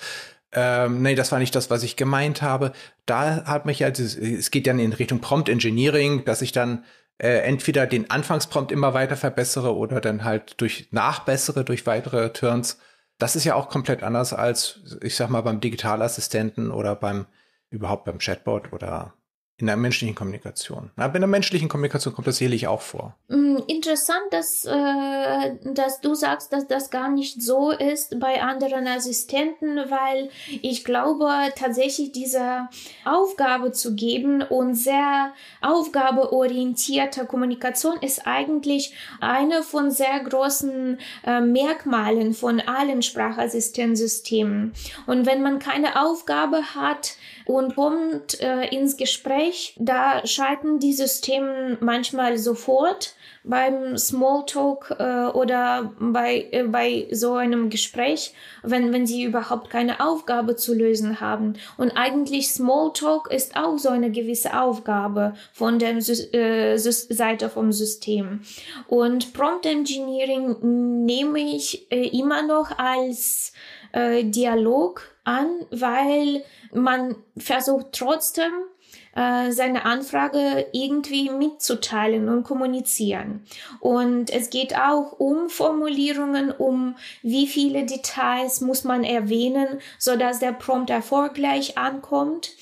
Ähm, 0.53 1.01
nee, 1.03 1.15
das 1.15 1.33
war 1.33 1.39
nicht 1.39 1.55
das, 1.55 1.71
was 1.71 1.83
ich 1.85 1.97
gemeint 1.97 2.43
habe. 2.43 2.73
Da 3.07 3.45
hat 3.47 3.67
mich 3.67 3.85
also, 3.85 4.03
es 4.03 4.51
geht 4.51 4.67
dann 4.67 4.79
in 4.79 4.93
Richtung 4.93 5.21
Prompt 5.21 5.49
Engineering, 5.49 6.25
dass 6.25 6.43
ich 6.43 6.53
dann 6.53 6.85
äh, 7.21 7.41
entweder 7.43 7.87
den 7.87 8.11
Anfangsprompt 8.11 8.73
immer 8.73 8.95
weiter 8.95 9.17
verbessere 9.17 9.77
oder 9.77 10.01
dann 10.01 10.25
halt 10.25 10.59
durch 10.59 10.89
nachbessere, 10.91 11.65
durch 11.65 11.85
weitere 11.85 12.33
Turns. 12.33 12.79
Das 13.19 13.37
ist 13.37 13.45
ja 13.45 13.57
auch 13.57 13.69
komplett 13.69 14.03
anders 14.03 14.33
als, 14.33 14.99
ich 15.03 15.17
sag 15.17 15.29
mal, 15.29 15.43
beim 15.43 15.61
Digitalassistenten 15.61 16.71
oder 16.71 16.97
beim, 16.97 17.27
überhaupt 17.69 18.07
beim 18.07 18.19
Chatbot 18.19 18.73
oder 18.73 19.13
in 19.61 19.67
der 19.67 19.77
menschlichen 19.77 20.15
Kommunikation. 20.15 20.91
Aber 20.97 21.15
in 21.17 21.21
der 21.21 21.29
menschlichen 21.29 21.69
Kommunikation 21.69 22.15
kommt 22.15 22.27
das 22.27 22.39
sicherlich 22.39 22.67
auch 22.67 22.81
vor. 22.81 23.15
Mm, 23.29 23.59
interessant, 23.67 24.25
dass, 24.31 24.65
äh, 24.65 25.57
dass 25.65 26.01
du 26.01 26.15
sagst, 26.15 26.53
dass 26.53 26.67
das 26.67 26.91
gar 26.91 27.11
nicht 27.11 27.43
so 27.43 27.71
ist 27.71 28.19
bei 28.19 28.43
anderen 28.43 28.87
Assistenten, 28.87 29.77
weil 29.77 30.31
ich 30.63 30.85
glaube, 30.85 31.29
tatsächlich 31.57 32.13
diese 32.13 32.69
Aufgabe 33.05 33.73
zu 33.73 33.95
geben 33.95 34.43
und 34.43 34.75
sehr 34.75 35.33
aufgabeorientierte 35.61 37.27
Kommunikation 37.27 37.99
ist 38.01 38.27
eigentlich 38.27 38.95
eine 39.21 39.63
von 39.63 39.91
sehr 39.91 40.21
großen 40.21 40.99
äh, 41.27 41.41
Merkmalen 41.41 42.33
von 42.33 42.61
allen 42.61 43.03
Sprachassistenzsystemen. 43.03 44.73
Und 45.07 45.27
wenn 45.27 45.43
man 45.43 45.59
keine 45.59 46.01
Aufgabe 46.03 46.75
hat, 46.75 47.17
und 47.51 47.75
kommt 47.75 48.41
äh, 48.41 48.69
ins 48.69 48.97
Gespräch. 48.97 49.75
Da 49.77 50.25
schalten 50.25 50.79
die 50.79 50.93
Systeme 50.93 51.79
manchmal 51.81 52.39
sofort 52.39 53.15
beim 53.43 53.99
Smalltalk 53.99 54.95
äh, 54.97 55.27
oder 55.27 55.93
bei, 55.99 56.47
äh, 56.53 56.63
bei 56.63 57.09
so 57.11 57.35
einem 57.35 57.69
Gespräch, 57.69 58.35
wenn, 58.63 58.93
wenn 58.93 59.05
sie 59.05 59.25
überhaupt 59.25 59.69
keine 59.69 59.99
Aufgabe 60.01 60.55
zu 60.55 60.75
lösen 60.75 61.21
haben. 61.21 61.55
Und 61.77 61.97
eigentlich 61.97 62.53
Smalltalk 62.53 63.33
ist 63.33 63.57
auch 63.57 63.79
so 63.79 63.89
eine 63.89 64.13
gewisse 64.13 64.57
Aufgabe 64.57 65.35
von 65.53 65.81
der 65.81 65.97
äh, 65.97 66.79
Seite 66.79 67.49
vom 67.49 67.73
System. 67.73 68.43
Und 68.87 69.33
Prompt 69.33 69.67
Engineering 69.67 71.05
nehme 71.05 71.41
ich 71.41 71.91
äh, 71.91 72.17
immer 72.17 72.43
noch 72.43 72.79
als 72.79 73.53
äh, 73.93 74.23
Dialog 74.23 75.10
an, 75.25 75.49
weil 75.71 76.45
man 76.73 77.17
versucht 77.37 77.93
trotzdem 77.93 78.53
äh, 79.15 79.51
seine 79.51 79.85
Anfrage 79.85 80.67
irgendwie 80.73 81.31
mitzuteilen 81.31 82.29
und 82.29 82.45
kommunizieren. 82.45 83.45
Und 83.81 84.31
es 84.31 84.51
geht 84.51 84.77
auch 84.77 85.13
um 85.19 85.49
Formulierungen, 85.49 86.53
um 86.53 86.97
wie 87.23 87.47
viele 87.47 87.85
Details 87.85 88.61
muss 88.61 88.85
man 88.85 89.05
erwähnen, 89.05 89.81
so 89.99 90.17
dass 90.17 90.39
der 90.39 90.53
Prompt 90.53 90.91
erfolgreich 90.91 91.77
ankommt. 91.77 92.53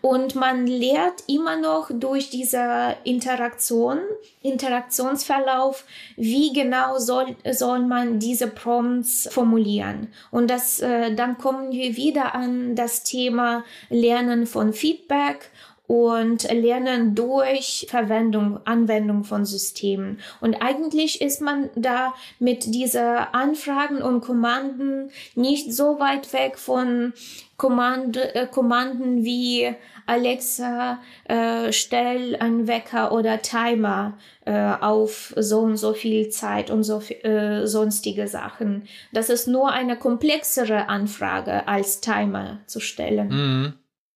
Und 0.00 0.34
man 0.34 0.66
lernt 0.66 1.24
immer 1.26 1.56
noch 1.56 1.90
durch 1.92 2.30
diese 2.30 2.96
Interaktion, 3.04 3.98
Interaktionsverlauf, 4.42 5.84
wie 6.16 6.52
genau 6.52 6.98
soll, 6.98 7.36
soll 7.50 7.80
man 7.80 8.18
diese 8.18 8.46
Prompts 8.46 9.28
formulieren. 9.30 10.08
Und 10.30 10.50
das, 10.50 10.80
äh, 10.80 11.14
dann 11.14 11.38
kommen 11.38 11.72
wir 11.72 11.96
wieder 11.96 12.34
an 12.34 12.74
das 12.74 13.02
Thema 13.02 13.64
Lernen 13.88 14.46
von 14.46 14.72
Feedback 14.72 15.50
und 15.90 16.44
lernen 16.44 17.16
durch 17.16 17.88
Verwendung, 17.90 18.64
Anwendung 18.64 19.24
von 19.24 19.44
Systemen. 19.44 20.20
Und 20.40 20.62
eigentlich 20.62 21.20
ist 21.20 21.40
man 21.40 21.68
da 21.74 22.14
mit 22.38 22.72
dieser 22.72 23.34
Anfragen 23.34 24.00
und 24.00 24.20
Kommanden 24.20 25.10
nicht 25.34 25.72
so 25.72 25.98
weit 25.98 26.32
weg 26.32 26.58
von 26.58 27.12
Kommand, 27.56 28.16
äh, 28.18 28.46
Kommanden 28.48 29.24
wie 29.24 29.74
Alexa, 30.06 31.00
äh, 31.24 31.72
stell 31.72 32.36
einen 32.36 32.68
Wecker 32.68 33.10
oder 33.10 33.42
Timer 33.42 34.16
äh, 34.44 34.74
auf 34.80 35.34
so 35.36 35.58
und 35.58 35.76
so 35.76 35.92
viel 35.92 36.28
Zeit 36.28 36.70
und 36.70 36.84
so 36.84 37.00
äh, 37.00 37.66
sonstige 37.66 38.28
Sachen. 38.28 38.86
Das 39.12 39.28
ist 39.28 39.48
nur 39.48 39.72
eine 39.72 39.96
komplexere 39.96 40.88
Anfrage 40.88 41.66
als 41.66 42.00
Timer 42.00 42.60
zu 42.66 42.78
stellen. 42.78 43.28
Mhm. 43.28 43.72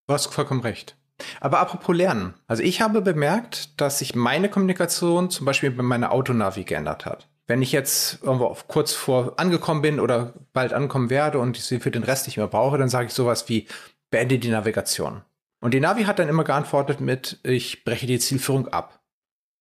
Du 0.06 0.14
hast 0.14 0.32
vollkommen 0.32 0.60
recht. 0.60 0.94
Aber 1.40 1.60
apropos 1.60 1.96
Lernen. 1.96 2.34
Also 2.46 2.62
ich 2.62 2.80
habe 2.80 3.00
bemerkt, 3.00 3.80
dass 3.80 3.98
sich 3.98 4.14
meine 4.14 4.48
Kommunikation 4.48 5.30
zum 5.30 5.46
Beispiel 5.46 5.70
mit 5.70 5.84
meiner 5.84 6.12
Autonavi 6.12 6.64
geändert 6.64 7.06
hat. 7.06 7.28
Wenn 7.46 7.62
ich 7.62 7.72
jetzt 7.72 8.22
irgendwo 8.22 8.56
kurz 8.68 8.92
vor 8.92 9.34
angekommen 9.38 9.82
bin 9.82 10.00
oder 10.00 10.32
bald 10.52 10.72
ankommen 10.72 11.10
werde 11.10 11.38
und 11.38 11.56
ich 11.56 11.64
sie 11.64 11.78
für 11.78 11.90
den 11.90 12.02
Rest 12.02 12.26
nicht 12.26 12.38
mehr 12.38 12.46
brauche, 12.46 12.78
dann 12.78 12.88
sage 12.88 13.06
ich 13.06 13.12
sowas 13.12 13.48
wie 13.48 13.68
beende 14.10 14.38
die 14.38 14.48
Navigation. 14.48 15.22
Und 15.60 15.72
die 15.72 15.80
Navi 15.80 16.04
hat 16.04 16.18
dann 16.18 16.28
immer 16.28 16.44
geantwortet 16.44 17.00
mit 17.00 17.40
ich 17.42 17.84
breche 17.84 18.06
die 18.06 18.18
Zielführung 18.18 18.68
ab. 18.68 19.02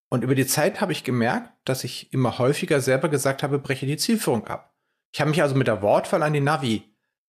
Und 0.09 0.23
über 0.23 0.35
die 0.35 0.47
Zeit 0.47 0.79
habe 0.79 0.91
ich 0.91 1.03
gemerkt, 1.03 1.51
dass 1.65 1.83
ich 1.83 2.13
immer 2.13 2.37
häufiger 2.37 2.81
selber 2.81 3.09
gesagt 3.09 3.41
habe, 3.41 3.59
breche 3.59 3.85
die 3.85 3.97
Zielführung 3.97 4.47
ab. 4.47 4.75
Ich 5.11 5.21
habe 5.21 5.29
mich 5.29 5.41
also 5.41 5.55
mit 5.55 5.67
der 5.67 5.81
Wortwahl 5.81 6.23
an 6.23 6.33
die 6.33 6.41
Navi 6.41 6.83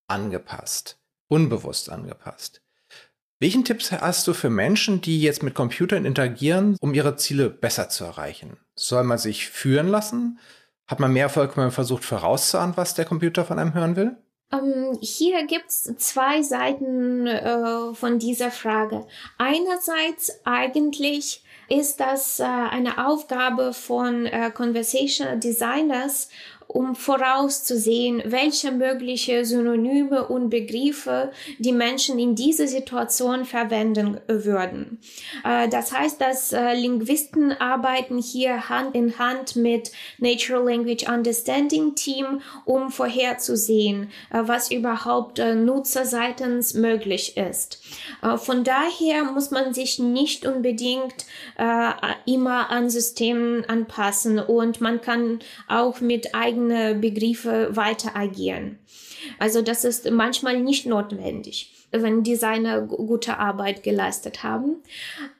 angepasst, 0.06 1.00
unbewusst 1.28 1.90
angepasst. 1.90 2.63
Welchen 3.44 3.66
Tipps 3.66 3.92
hast 3.92 4.26
du 4.26 4.32
für 4.32 4.48
Menschen, 4.48 5.02
die 5.02 5.20
jetzt 5.20 5.42
mit 5.42 5.54
Computern 5.54 6.06
interagieren, 6.06 6.78
um 6.80 6.94
ihre 6.94 7.16
Ziele 7.16 7.50
besser 7.50 7.90
zu 7.90 8.04
erreichen? 8.04 8.56
Soll 8.74 9.04
man 9.04 9.18
sich 9.18 9.50
führen 9.50 9.88
lassen? 9.88 10.38
Hat 10.86 10.98
man 10.98 11.12
mehr 11.12 11.24
Erfolg, 11.24 11.54
wenn 11.54 11.64
man 11.64 11.70
versucht 11.70 12.06
vorauszuahnen, 12.06 12.78
was 12.78 12.94
der 12.94 13.04
Computer 13.04 13.44
von 13.44 13.58
einem 13.58 13.74
hören 13.74 13.96
will? 13.96 14.16
Ähm, 14.50 14.96
hier 15.02 15.46
gibt 15.46 15.66
es 15.68 15.94
zwei 15.98 16.40
Seiten 16.40 17.26
äh, 17.26 17.92
von 17.92 18.18
dieser 18.18 18.50
Frage. 18.50 19.06
Einerseits 19.36 20.40
eigentlich 20.44 21.44
ist 21.68 22.00
das 22.00 22.40
äh, 22.40 22.44
eine 22.44 23.06
Aufgabe 23.06 23.74
von 23.74 24.24
äh, 24.24 24.50
Conversational 24.52 25.38
Designers, 25.38 26.30
um 26.66 26.96
vorauszusehen, 26.96 28.22
welche 28.26 28.72
mögliche 28.72 29.44
Synonyme 29.44 30.26
und 30.26 30.50
Begriffe 30.50 31.30
die 31.58 31.72
Menschen 31.72 32.18
in 32.18 32.34
dieser 32.34 32.66
Situation 32.66 33.44
verwenden 33.44 34.20
würden. 34.26 34.98
Äh, 35.44 35.68
das 35.68 35.92
heißt, 35.92 36.20
dass 36.20 36.52
äh, 36.52 36.74
Linguisten 36.74 37.52
arbeiten 37.52 38.18
hier 38.18 38.68
Hand 38.68 38.94
in 38.94 39.18
Hand 39.18 39.56
mit 39.56 39.92
Natural 40.18 40.64
Language 40.64 41.08
Understanding 41.08 41.94
Team, 41.94 42.40
um 42.64 42.90
vorherzusehen, 42.90 44.10
äh, 44.30 44.40
was 44.42 44.70
überhaupt 44.70 45.38
nutzerseitens 45.38 46.74
möglich 46.74 47.36
ist. 47.36 47.80
Von 48.36 48.64
daher 48.64 49.24
muss 49.24 49.50
man 49.50 49.74
sich 49.74 49.98
nicht 49.98 50.46
unbedingt 50.46 51.26
immer 52.26 52.70
an 52.70 52.90
Systemen 52.90 53.64
anpassen 53.66 54.38
und 54.38 54.80
man 54.80 55.00
kann 55.00 55.40
auch 55.68 56.00
mit 56.00 56.34
eigenen 56.34 56.53
eigene 56.54 56.94
Begriffe 56.94 57.74
weiter 57.76 58.16
agieren. 58.16 58.78
Also 59.38 59.62
das 59.62 59.84
ist 59.84 60.10
manchmal 60.10 60.60
nicht 60.60 60.86
notwendig 60.86 61.70
wenn 62.02 62.22
Designer 62.22 62.80
gute 62.82 63.38
Arbeit 63.38 63.82
geleistet 63.82 64.42
haben. 64.42 64.82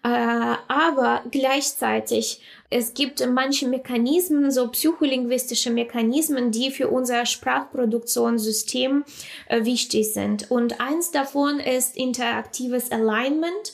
Äh, 0.02 0.08
aber 0.08 1.22
gleichzeitig, 1.30 2.40
es 2.70 2.94
gibt 2.94 3.26
manche 3.26 3.68
Mechanismen, 3.68 4.50
so 4.50 4.68
psycholinguistische 4.68 5.70
Mechanismen, 5.70 6.50
die 6.50 6.70
für 6.70 6.88
unser 6.88 7.26
Sprachproduktionssystem 7.26 9.04
äh, 9.48 9.64
wichtig 9.64 10.12
sind. 10.12 10.50
Und 10.50 10.80
eins 10.80 11.10
davon 11.10 11.60
ist 11.60 11.96
interaktives 11.96 12.92
Alignment. 12.92 13.72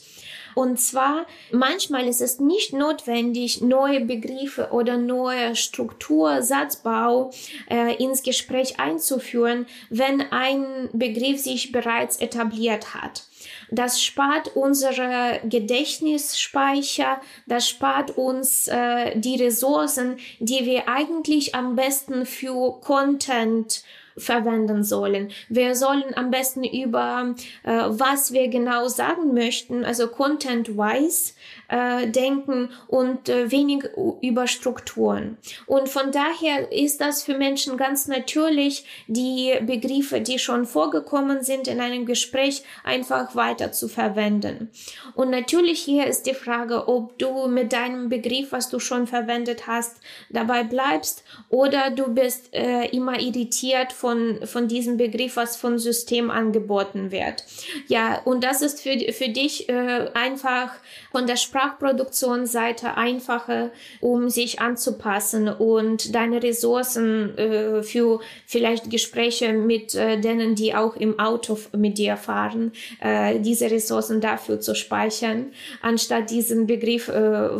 Und 0.60 0.78
zwar, 0.78 1.24
manchmal 1.52 2.06
ist 2.06 2.20
es 2.20 2.38
nicht 2.38 2.74
notwendig, 2.74 3.62
neue 3.62 4.02
Begriffe 4.04 4.68
oder 4.72 4.98
neue 4.98 5.56
Struktur, 5.56 6.42
Satzbau 6.42 7.30
äh, 7.70 7.94
ins 7.94 8.22
Gespräch 8.22 8.78
einzuführen, 8.78 9.64
wenn 9.88 10.20
ein 10.20 10.90
Begriff 10.92 11.40
sich 11.40 11.72
bereits 11.72 12.18
etabliert 12.18 12.92
hat. 12.92 13.22
Das 13.70 14.02
spart 14.02 14.54
unsere 14.54 15.40
Gedächtnisspeicher, 15.44 17.22
das 17.46 17.66
spart 17.66 18.18
uns 18.18 18.68
äh, 18.68 19.18
die 19.18 19.42
Ressourcen, 19.42 20.18
die 20.40 20.66
wir 20.66 20.90
eigentlich 20.90 21.54
am 21.54 21.74
besten 21.74 22.26
für 22.26 22.78
Content 22.82 23.82
verwenden 24.20 24.84
sollen. 24.84 25.30
Wir 25.48 25.74
sollen 25.74 26.04
am 26.14 26.30
besten 26.30 26.64
über, 26.64 27.34
äh, 27.64 27.70
was 27.88 28.32
wir 28.32 28.48
genau 28.48 28.88
sagen 28.88 29.34
möchten, 29.34 29.84
also 29.84 30.08
content-wise, 30.08 31.34
äh, 31.70 32.08
denken 32.08 32.70
und 32.88 33.28
äh, 33.28 33.50
wenig 33.50 33.84
über 34.20 34.46
Strukturen. 34.46 35.38
Und 35.66 35.88
von 35.88 36.10
daher 36.10 36.72
ist 36.72 37.00
das 37.00 37.22
für 37.22 37.38
Menschen 37.38 37.76
ganz 37.76 38.08
natürlich, 38.08 38.84
die 39.06 39.54
Begriffe, 39.62 40.20
die 40.20 40.38
schon 40.38 40.66
vorgekommen 40.66 41.42
sind 41.42 41.68
in 41.68 41.80
einem 41.80 42.06
Gespräch, 42.06 42.64
einfach 42.82 43.36
weiter 43.36 43.70
zu 43.72 43.88
verwenden. 43.88 44.70
Und 45.14 45.30
natürlich 45.30 45.80
hier 45.80 46.06
ist 46.06 46.26
die 46.26 46.34
Frage, 46.34 46.88
ob 46.88 47.18
du 47.18 47.46
mit 47.46 47.72
deinem 47.72 48.08
Begriff, 48.08 48.50
was 48.50 48.68
du 48.68 48.80
schon 48.80 49.06
verwendet 49.06 49.66
hast, 49.66 50.00
dabei 50.28 50.64
bleibst 50.64 51.22
oder 51.48 51.90
du 51.90 52.12
bist 52.12 52.52
äh, 52.52 52.86
immer 52.88 53.20
irritiert 53.20 53.92
von, 53.92 54.40
von 54.44 54.66
diesem 54.66 54.96
Begriff, 54.96 55.36
was 55.36 55.56
von 55.56 55.78
System 55.78 56.30
angeboten 56.30 57.12
wird. 57.12 57.44
Ja, 57.86 58.20
und 58.24 58.42
das 58.42 58.60
ist 58.60 58.80
für, 58.80 58.98
für 59.12 59.28
dich 59.28 59.68
äh, 59.68 60.10
einfach 60.14 60.72
von 61.12 61.26
der 61.26 61.36
Sprache 61.36 61.59
Sprachproduktionsseite 61.60 62.96
einfacher, 62.96 63.70
um 64.00 64.30
sich 64.30 64.60
anzupassen 64.60 65.48
und 65.48 66.14
deine 66.14 66.42
Ressourcen 66.42 67.36
äh, 67.36 67.82
für 67.82 68.20
vielleicht 68.46 68.90
Gespräche 68.90 69.52
mit 69.52 69.94
äh, 69.94 70.18
denen, 70.18 70.54
die 70.54 70.74
auch 70.74 70.96
im 70.96 71.18
Auto 71.18 71.58
mit 71.76 71.98
dir 71.98 72.16
fahren, 72.16 72.72
äh, 73.00 73.40
diese 73.40 73.70
Ressourcen 73.70 74.20
dafür 74.20 74.60
zu 74.60 74.74
speichern, 74.74 75.52
anstatt 75.82 76.30
diesen 76.30 76.66
Begriff 76.66 77.08
äh, 77.08 77.12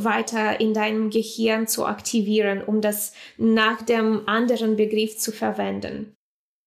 weiter 0.04 0.60
in 0.60 0.72
deinem 0.72 1.10
Gehirn 1.10 1.66
zu 1.66 1.84
aktivieren, 1.84 2.62
um 2.64 2.80
das 2.80 3.12
nach 3.36 3.82
dem 3.82 4.26
anderen 4.26 4.76
Begriff 4.76 5.18
zu 5.18 5.32
verwenden. 5.32 6.16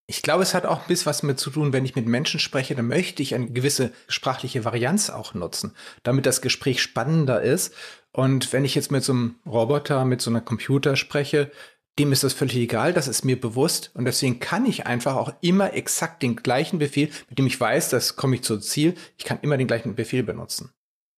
Ich 0.06 0.20
glaube, 0.20 0.42
es 0.42 0.52
hat 0.52 0.66
auch 0.66 0.82
ein 0.82 0.88
bisschen 0.88 1.06
was 1.06 1.22
mit 1.22 1.40
zu 1.40 1.50
tun, 1.50 1.72
wenn 1.72 1.86
ich 1.86 1.96
mit 1.96 2.06
Menschen 2.06 2.38
spreche, 2.38 2.74
dann 2.74 2.88
möchte 2.88 3.22
ich 3.22 3.34
eine 3.34 3.50
gewisse 3.50 3.90
sprachliche 4.06 4.64
Varianz 4.64 5.08
auch 5.08 5.32
nutzen, 5.32 5.74
damit 6.02 6.26
das 6.26 6.42
Gespräch 6.42 6.82
spannender 6.82 7.40
ist. 7.40 7.74
Und 8.12 8.52
wenn 8.52 8.66
ich 8.66 8.74
jetzt 8.74 8.90
mit 8.90 9.02
so 9.02 9.12
einem 9.12 9.36
Roboter, 9.46 10.04
mit 10.04 10.20
so 10.20 10.28
einer 10.28 10.42
Computer 10.42 10.96
spreche, 10.96 11.50
dem 11.98 12.12
ist 12.12 12.22
das 12.22 12.34
völlig 12.34 12.56
egal, 12.56 12.92
das 12.92 13.08
ist 13.08 13.24
mir 13.24 13.40
bewusst 13.40 13.92
und 13.94 14.04
deswegen 14.04 14.40
kann 14.40 14.66
ich 14.66 14.86
einfach 14.86 15.14
auch 15.14 15.32
immer 15.40 15.72
exakt 15.74 16.22
den 16.22 16.36
gleichen 16.36 16.78
Befehl, 16.78 17.08
mit 17.30 17.38
dem 17.38 17.46
ich 17.46 17.58
weiß, 17.58 17.88
das 17.90 18.16
komme 18.16 18.34
ich 18.34 18.42
zum 18.42 18.60
Ziel, 18.60 18.94
ich 19.16 19.24
kann 19.24 19.38
immer 19.42 19.56
den 19.56 19.68
gleichen 19.68 19.94
Befehl 19.94 20.22
benutzen. 20.22 20.70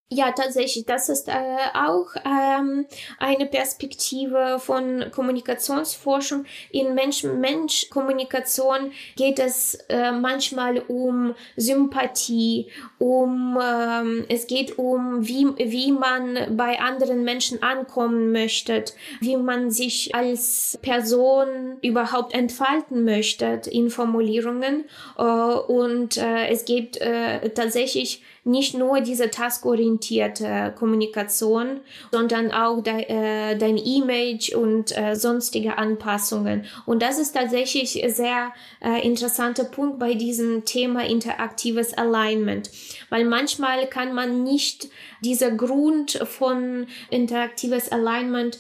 Ja, 0.09 0.31
tatsächlich. 0.31 0.87
Das 0.87 1.09
ist 1.09 1.27
äh, 1.27 1.33
auch 1.75 2.07
ähm, 2.25 2.87
eine 3.19 3.45
Perspektive 3.47 4.59
von 4.61 5.07
Kommunikationsforschung. 5.11 6.45
In 6.71 6.95
Mensch-Mensch-Kommunikation 6.95 8.93
geht 9.17 9.41
es 9.41 9.75
äh, 9.89 10.13
manchmal 10.13 10.79
um 10.79 11.35
Sympathie, 11.57 12.69
um 13.01 13.59
ähm, 13.61 14.25
es 14.29 14.47
geht 14.47 14.79
um 14.79 15.27
wie 15.27 15.49
wie 15.57 15.91
man 15.91 16.57
bei 16.57 16.79
anderen 16.79 17.25
Menschen 17.25 17.65
ankommen 17.65 18.31
möchte, 18.31 18.85
wie 19.21 19.37
man 19.37 19.73
sich 19.73 20.15
als 20.15 20.79
Person 20.83 21.79
überhaupt 21.83 22.33
entfalten 22.33 23.05
möchte 23.05 23.61
in 23.73 23.91
Formulierungen 23.91 24.85
äh, 25.19 25.23
und 25.23 26.17
äh, 26.17 26.47
es 26.47 26.65
geht 26.65 26.97
äh, 26.99 27.51
tatsächlich 27.51 28.23
nicht 28.47 28.75
nur 28.75 29.01
diese 29.01 29.31
taskorientierte 29.31 30.73
Kommunikation, 30.79 31.81
sondern 32.13 32.53
auch 32.53 32.81
de, 32.81 33.03
äh, 33.09 33.59
dein 33.59 33.77
Image 33.77 34.55
und 34.55 34.97
äh, 34.97 35.17
sonstige 35.17 35.79
Anpassungen. 35.79 36.65
Und 36.87 37.03
das 37.03 37.19
ist 37.19 37.33
tatsächlich 37.33 38.01
sehr 38.07 38.53
äh, 38.81 39.05
interessanter 39.05 39.65
Punkt 39.65 39.99
bei 39.99 40.15
diesem 40.15 40.65
Thema 40.65 41.05
interaktives 41.05 41.93
Alignment, 41.95 42.71
weil 43.11 43.25
manchmal 43.25 43.89
kann 43.89 44.15
man 44.15 44.45
nicht 44.45 44.89
dieser 45.23 45.51
Grund 45.51 46.13
von 46.25 46.87
interaktives 47.11 47.91
Alignment 47.91 48.59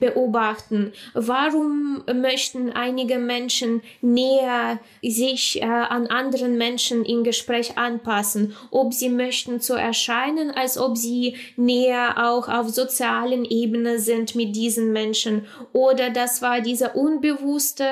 beobachten. 0.00 0.92
Warum 1.14 2.02
möchten 2.12 2.72
einige 2.72 3.18
Menschen 3.18 3.82
näher 4.00 4.78
sich 5.02 5.62
äh, 5.62 5.64
an 5.64 6.06
anderen 6.06 6.56
Menschen 6.56 7.04
im 7.04 7.24
Gespräch 7.24 7.76
anpassen? 7.76 8.54
Ob 8.70 8.94
sie 8.94 9.08
möchten 9.08 9.60
so 9.60 9.74
erscheinen, 9.74 10.50
als 10.50 10.78
ob 10.78 10.96
sie 10.96 11.36
näher 11.56 12.14
auch 12.18 12.48
auf 12.48 12.68
sozialen 12.68 13.44
Ebene 13.44 13.98
sind 13.98 14.34
mit 14.34 14.54
diesen 14.54 14.92
Menschen. 14.92 15.46
Oder 15.72 16.10
das 16.10 16.42
war 16.42 16.60
diese 16.60 16.90
unbewusste 16.90 17.88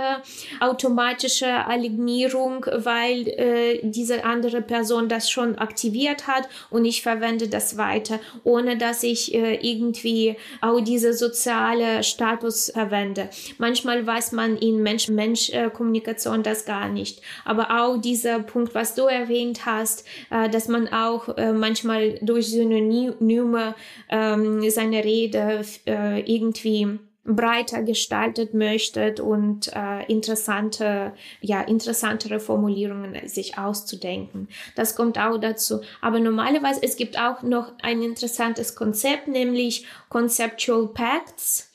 automatische 0.60 1.66
Alignierung, 1.66 2.66
weil 2.72 3.28
äh, 3.28 3.80
diese 3.82 4.24
andere 4.24 4.62
Person 4.62 5.08
das 5.08 5.30
schon 5.30 5.58
aktiviert 5.58 6.26
hat 6.26 6.48
und 6.70 6.84
ich 6.84 7.02
verwende 7.02 7.48
das 7.48 7.76
weiter, 7.76 8.20
ohne 8.44 8.76
dass 8.76 9.02
ich 9.02 9.34
äh, 9.34 9.54
irgendwie 9.54 10.36
auch 10.60 10.80
diese 10.80 11.12
soziale 11.12 11.85
Status 12.02 12.70
verwende. 12.72 13.28
Manchmal 13.58 14.06
weiß 14.06 14.32
man 14.32 14.56
in 14.56 14.82
Mensch-Mensch-Kommunikation 14.82 16.42
das 16.42 16.64
gar 16.64 16.88
nicht. 16.88 17.22
Aber 17.44 17.82
auch 17.82 17.96
dieser 17.98 18.40
Punkt, 18.40 18.74
was 18.74 18.94
du 18.94 19.06
erwähnt 19.06 19.66
hast, 19.66 20.06
äh, 20.30 20.48
dass 20.48 20.68
man 20.68 20.88
auch 20.88 21.36
äh, 21.36 21.52
manchmal 21.52 22.18
durch 22.22 22.48
Synonyme 22.48 23.74
ähm, 24.10 24.70
seine 24.70 25.04
Rede 25.04 25.64
äh, 25.86 26.20
irgendwie 26.20 26.98
breiter 27.26 27.82
gestaltet 27.82 28.54
möchtet 28.54 29.20
und 29.20 29.70
äh, 29.74 30.04
interessante, 30.06 31.12
ja, 31.40 31.60
interessantere 31.62 32.40
Formulierungen 32.40 33.28
sich 33.28 33.58
auszudenken. 33.58 34.48
Das 34.76 34.94
kommt 34.94 35.18
auch 35.18 35.38
dazu. 35.38 35.80
Aber 36.00 36.20
normalerweise, 36.20 36.80
es 36.82 36.96
gibt 36.96 37.18
auch 37.18 37.42
noch 37.42 37.72
ein 37.82 38.02
interessantes 38.02 38.76
Konzept, 38.76 39.28
nämlich 39.28 39.86
Conceptual 40.08 40.88
Pacts 40.88 41.65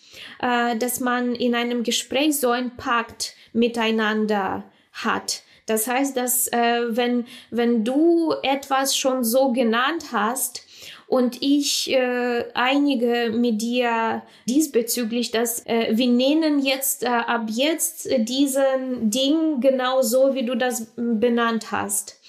äh, 0.41 0.75
dass 0.77 0.99
man 0.99 1.36
in 1.36 1.56
einem 1.56 1.84
Gespräch 1.84 2.39
so 2.39 2.49
ein 2.49 2.75
Pakt 2.75 3.36
miteinander 3.54 4.63
hat. 4.91 5.43
Das 5.65 5.88
heißt, 5.88 6.17
dass 6.17 6.47
äh, 6.47 6.82
wenn, 6.89 7.25
wenn 7.49 7.86
du 7.86 8.34
etwas 8.43 8.97
schon 8.97 9.23
so 9.23 9.51
genannt 9.51 10.08
hast, 10.12 10.65
und 11.08 11.41
ich 11.41 11.91
äh, 11.91 12.45
einige 12.54 13.32
mit 13.36 13.62
dir 13.62 14.23
diesbezüglich, 14.47 15.30
dass 15.30 15.65
äh, 15.65 15.89
wir 15.91 16.08
nennen 16.08 16.60
jetzt 16.60 17.04
äh, 17.04 17.08
ab 17.08 17.47
jetzt 17.49 18.10
diesen 18.17 19.10
Ding 19.10 19.60
genau 19.60 20.01
so, 20.04 20.36
wie 20.36 20.45
du 20.45 20.56
das 20.56 20.93
benannt 20.95 21.73
hast 21.73 22.20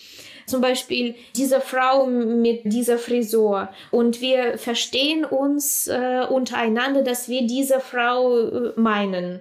zum 0.47 0.61
Beispiel 0.61 1.15
diese 1.37 1.61
Frau 1.61 2.07
mit 2.07 2.61
dieser 2.65 2.99
Frisur 2.99 3.69
und 3.91 4.21
wir 4.21 4.59
verstehen 4.59 5.25
uns 5.25 5.89
äh, 5.89 6.25
untereinander, 6.29 7.03
dass 7.03 7.29
wir 7.29 7.47
diese 7.47 7.81
Frau 7.81 8.39
äh, 8.39 8.73
meinen. 8.77 9.41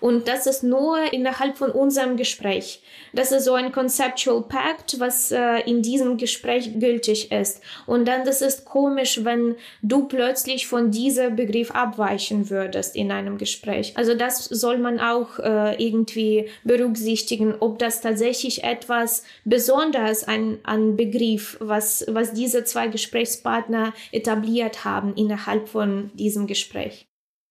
Und 0.00 0.28
das 0.28 0.46
ist 0.46 0.62
nur 0.62 1.12
innerhalb 1.12 1.56
von 1.56 1.70
unserem 1.70 2.16
Gespräch. 2.16 2.82
Das 3.12 3.32
ist 3.32 3.44
so 3.44 3.54
ein 3.54 3.72
Conceptual 3.72 4.42
Pact, 4.42 4.98
was 4.98 5.30
äh, 5.30 5.60
in 5.66 5.82
diesem 5.82 6.16
Gespräch 6.16 6.78
gültig 6.78 7.32
ist. 7.32 7.60
Und 7.86 8.06
dann, 8.06 8.24
das 8.24 8.40
ist 8.40 8.64
komisch, 8.64 9.24
wenn 9.24 9.56
du 9.82 10.06
plötzlich 10.06 10.66
von 10.66 10.90
diesem 10.90 11.36
Begriff 11.36 11.70
abweichen 11.72 12.50
würdest 12.50 12.96
in 12.96 13.10
einem 13.10 13.36
Gespräch. 13.36 13.92
Also 13.96 14.14
das 14.14 14.44
soll 14.44 14.78
man 14.78 15.00
auch 15.00 15.38
äh, 15.38 15.82
irgendwie 15.82 16.48
berücksichtigen, 16.64 17.54
ob 17.58 17.78
das 17.78 18.00
tatsächlich 18.00 18.64
etwas 18.64 19.24
Besonderes 19.44 20.26
an, 20.40 20.58
an 20.62 20.96
Begriff, 20.96 21.56
was, 21.60 22.04
was 22.08 22.32
diese 22.32 22.64
zwei 22.64 22.88
Gesprächspartner 22.88 23.92
etabliert 24.12 24.84
haben 24.84 25.14
innerhalb 25.14 25.68
von 25.68 26.10
diesem 26.14 26.46
Gespräch. 26.46 27.08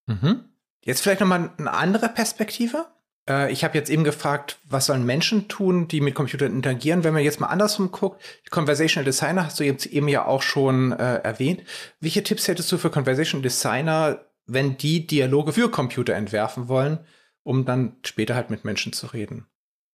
Mhm. 0.07 0.45
Jetzt 0.83 1.01
vielleicht 1.01 1.21
nochmal 1.21 1.51
eine 1.57 1.73
andere 1.73 2.09
Perspektive. 2.09 2.87
Äh, 3.29 3.51
ich 3.51 3.63
habe 3.63 3.77
jetzt 3.77 3.89
eben 3.89 4.03
gefragt, 4.03 4.57
was 4.67 4.87
sollen 4.87 5.05
Menschen 5.05 5.47
tun, 5.47 5.87
die 5.87 6.01
mit 6.01 6.15
Computern 6.15 6.53
interagieren? 6.53 7.03
Wenn 7.03 7.13
man 7.13 7.23
jetzt 7.23 7.39
mal 7.39 7.47
andersrum 7.47 7.91
guckt, 7.91 8.21
Conversational 8.49 9.05
Designer 9.05 9.45
hast 9.45 9.59
du 9.59 9.63
jetzt 9.63 9.85
eben 9.85 10.07
ja 10.07 10.25
auch 10.25 10.41
schon 10.41 10.91
äh, 10.93 11.15
erwähnt. 11.17 11.63
Welche 11.99 12.23
Tipps 12.23 12.47
hättest 12.47 12.71
du 12.71 12.77
für 12.77 12.89
Conversational 12.89 13.43
Designer, 13.43 14.25
wenn 14.45 14.77
die 14.77 15.05
Dialoge 15.05 15.53
für 15.53 15.69
Computer 15.69 16.15
entwerfen 16.15 16.67
wollen, 16.67 16.99
um 17.43 17.65
dann 17.65 17.97
später 18.03 18.35
halt 18.35 18.49
mit 18.49 18.65
Menschen 18.65 18.93
zu 18.93 19.07
reden? 19.07 19.45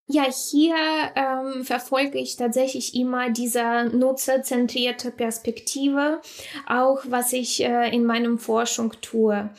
Ja, 0.08 0.24
hier 0.30 0.76
ähm, 1.16 1.64
verfolge 1.64 2.18
ich 2.18 2.36
tatsächlich 2.36 2.94
immer 2.94 3.30
diese 3.30 3.90
nutzerzentrierte 3.92 5.10
Perspektive, 5.10 6.20
auch 6.68 7.00
was 7.08 7.32
ich 7.32 7.64
äh, 7.64 7.92
in 7.92 8.04
meinem 8.04 8.38
Forschung 8.38 8.92
tue, 9.00 9.50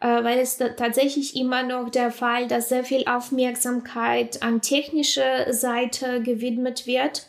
äh, 0.00 0.06
weil 0.06 0.38
es 0.38 0.58
tatsächlich 0.58 1.34
immer 1.34 1.64
noch 1.64 1.90
der 1.90 2.12
Fall, 2.12 2.46
dass 2.46 2.68
sehr 2.68 2.84
viel 2.84 3.04
Aufmerksamkeit 3.08 4.44
an 4.44 4.60
technische 4.62 5.48
Seite 5.50 6.22
gewidmet 6.22 6.86
wird. 6.86 7.26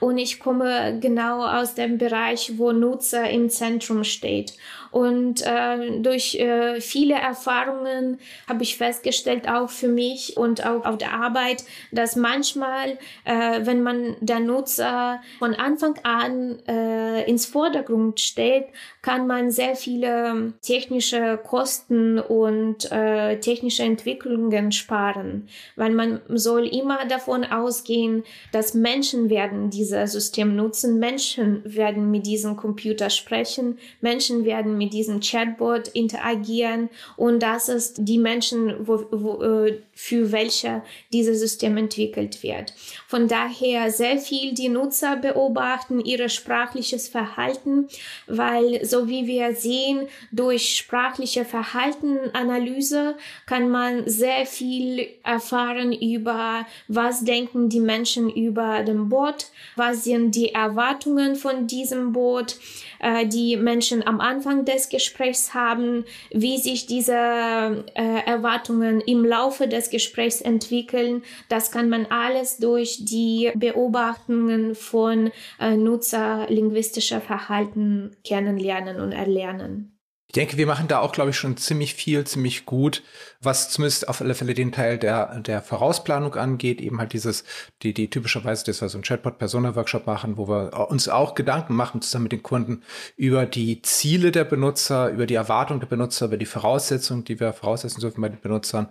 Und 0.00 0.18
ich 0.18 0.38
komme 0.38 0.98
genau 1.00 1.44
aus 1.44 1.74
dem 1.74 1.96
Bereich, 1.96 2.58
wo 2.58 2.72
Nutzer 2.72 3.28
im 3.30 3.48
Zentrum 3.48 4.04
steht. 4.04 4.52
Und 4.98 5.46
äh, 5.46 6.00
durch 6.00 6.34
äh, 6.34 6.80
viele 6.80 7.14
Erfahrungen 7.14 8.18
habe 8.48 8.64
ich 8.64 8.76
festgestellt, 8.76 9.48
auch 9.48 9.70
für 9.70 9.86
mich 9.86 10.36
und 10.36 10.66
auch 10.66 10.84
auf 10.84 10.98
der 10.98 11.12
Arbeit, 11.12 11.62
dass 11.92 12.16
manchmal, 12.16 12.98
äh, 13.24 13.60
wenn 13.62 13.84
man 13.84 14.16
der 14.20 14.40
Nutzer 14.40 15.20
von 15.38 15.54
Anfang 15.54 16.00
an 16.02 16.58
äh, 16.66 17.30
ins 17.30 17.46
Vordergrund 17.46 18.18
stellt, 18.18 18.64
kann 19.00 19.28
man 19.28 19.52
sehr 19.52 19.76
viele 19.76 20.54
technische 20.62 21.38
Kosten 21.46 22.18
und 22.18 22.90
äh, 22.90 23.38
technische 23.38 23.84
Entwicklungen 23.84 24.72
sparen, 24.72 25.48
weil 25.76 25.92
man 25.92 26.20
soll 26.28 26.66
immer 26.66 27.06
davon 27.06 27.44
ausgehen, 27.44 28.24
dass 28.50 28.74
Menschen 28.74 29.30
werden 29.30 29.70
dieses 29.70 30.10
System 30.12 30.56
nutzen, 30.56 30.98
Menschen 30.98 31.62
werden 31.64 32.10
mit 32.10 32.26
diesem 32.26 32.56
Computer 32.56 33.10
sprechen, 33.10 33.78
Menschen 34.00 34.44
werden 34.44 34.76
mit 34.76 34.87
diesem 34.88 35.20
Chatbot 35.20 35.88
interagieren 35.88 36.90
und 37.16 37.42
das 37.42 37.68
ist 37.68 37.96
die 38.00 38.18
Menschen, 38.18 38.86
wo, 38.86 39.04
wo, 39.10 39.42
äh, 39.42 39.80
für 40.00 40.30
welche 40.30 40.82
dieses 41.12 41.40
System 41.40 41.76
entwickelt 41.76 42.44
wird. 42.44 42.72
Von 43.08 43.26
daher 43.26 43.90
sehr 43.90 44.18
viel 44.18 44.54
die 44.54 44.68
Nutzer 44.68 45.16
beobachten 45.16 45.98
ihr 45.98 46.28
sprachliches 46.28 47.08
Verhalten, 47.08 47.88
weil 48.28 48.84
so 48.84 49.08
wie 49.08 49.26
wir 49.26 49.56
sehen, 49.56 50.06
durch 50.30 50.76
sprachliche 50.76 51.44
Verhaltenanalyse 51.44 53.16
kann 53.44 53.70
man 53.70 54.08
sehr 54.08 54.46
viel 54.46 55.08
erfahren 55.24 55.92
über, 55.92 56.64
was 56.86 57.24
denken 57.24 57.68
die 57.68 57.80
Menschen 57.80 58.30
über 58.30 58.84
den 58.84 59.08
Bot, 59.08 59.46
was 59.74 60.04
sind 60.04 60.36
die 60.36 60.54
Erwartungen 60.54 61.34
von 61.34 61.66
diesem 61.66 62.12
Bot, 62.12 62.56
äh, 63.00 63.26
die 63.26 63.56
Menschen 63.56 64.06
am 64.06 64.20
Anfang 64.20 64.64
des 64.64 64.90
Gesprächs 64.90 65.54
haben, 65.54 66.04
wie 66.30 66.58
sich 66.58 66.86
diese 66.86 67.14
äh, 67.14 68.24
Erwartungen 68.24 69.00
im 69.00 69.24
Laufe 69.24 69.66
des 69.66 69.87
Gesprächs 69.90 70.40
entwickeln. 70.40 71.22
Das 71.48 71.70
kann 71.70 71.88
man 71.88 72.06
alles 72.06 72.58
durch 72.58 73.04
die 73.04 73.50
Beobachtungen 73.54 74.74
von 74.74 75.30
äh, 75.60 75.76
nutzerlinguistischer 75.76 77.20
Verhalten 77.20 78.16
kennenlernen 78.24 79.00
und 79.00 79.12
erlernen. 79.12 79.98
Ich 80.30 80.34
denke, 80.34 80.58
wir 80.58 80.66
machen 80.66 80.88
da 80.88 80.98
auch, 81.00 81.12
glaube 81.12 81.30
ich, 81.30 81.36
schon 81.36 81.56
ziemlich 81.56 81.94
viel, 81.94 82.22
ziemlich 82.26 82.66
gut, 82.66 83.02
was 83.40 83.70
zumindest 83.70 84.10
auf 84.10 84.20
alle 84.20 84.34
Fälle 84.34 84.52
den 84.52 84.72
Teil 84.72 84.98
der, 84.98 85.40
der 85.40 85.62
Vorausplanung 85.62 86.34
angeht, 86.34 86.82
eben 86.82 86.98
halt 86.98 87.14
dieses, 87.14 87.44
die, 87.82 87.94
die 87.94 88.10
typischerweise, 88.10 88.66
dass 88.66 88.82
wir 88.82 88.90
so 88.90 88.98
einen 88.98 89.04
Chatbot-Persona-Workshop 89.04 90.06
machen, 90.06 90.36
wo 90.36 90.46
wir 90.46 90.90
uns 90.90 91.08
auch 91.08 91.34
Gedanken 91.34 91.74
machen, 91.74 92.02
zusammen 92.02 92.24
mit 92.24 92.32
den 92.32 92.42
Kunden, 92.42 92.82
über 93.16 93.46
die 93.46 93.80
Ziele 93.80 94.30
der 94.30 94.44
Benutzer, 94.44 95.08
über 95.08 95.24
die 95.24 95.34
Erwartungen 95.34 95.80
der 95.80 95.86
Benutzer, 95.86 96.26
über 96.26 96.36
die 96.36 96.44
Voraussetzungen, 96.44 97.24
die 97.24 97.40
wir 97.40 97.54
voraussetzen 97.54 98.02
dürfen 98.02 98.20
bei 98.20 98.28
den 98.28 98.40
Benutzern, 98.42 98.90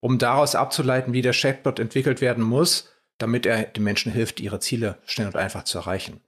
um 0.00 0.18
daraus 0.18 0.54
abzuleiten, 0.54 1.12
wie 1.12 1.22
der 1.22 1.32
Chatbot 1.32 1.78
entwickelt 1.78 2.20
werden 2.20 2.44
muss, 2.44 2.88
damit 3.18 3.46
er 3.46 3.64
den 3.64 3.84
Menschen 3.84 4.12
hilft, 4.12 4.40
ihre 4.40 4.60
Ziele 4.60 4.98
schnell 5.06 5.26
und 5.26 5.36
einfach 5.36 5.64
zu 5.64 5.78
erreichen. 5.78 6.20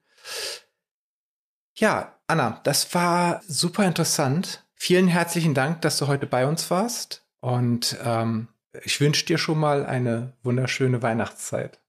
Ja, 1.75 2.19
Anna, 2.27 2.61
das 2.65 2.95
war 2.95 3.43
super 3.47 3.87
interessant. 3.87 4.65
Vielen 4.75 5.09
herzlichen 5.09 5.55
Dank, 5.55 5.83
dass 5.83 5.99
du 5.99 6.09
heute 6.09 6.27
bei 6.27 6.47
uns 6.47 6.71
warst. 6.71 7.25
Und 7.41 7.97
ähm, 8.05 8.49
ich 8.85 9.01
wünsche 9.01 9.25
dir 9.27 9.39
schon 9.39 9.59
mal 9.59 9.87
eine 9.87 10.35
wunderschöne 10.43 11.03
Weihnachtszeit. 11.03 11.81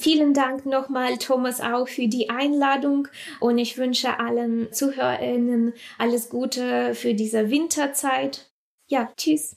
Vielen 0.00 0.34
Dank 0.34 0.66
nochmal, 0.66 1.18
Thomas, 1.18 1.60
auch 1.60 1.86
für 1.86 2.08
die 2.08 2.28
Einladung 2.28 3.06
und 3.38 3.58
ich 3.58 3.78
wünsche 3.78 4.18
allen 4.18 4.72
ZuhörerInnen 4.72 5.72
alles 5.98 6.28
Gute 6.28 6.94
für 6.94 7.14
diese 7.14 7.48
Winterzeit. 7.48 8.50
Ja, 8.86 9.12
tschüss. 9.16 9.56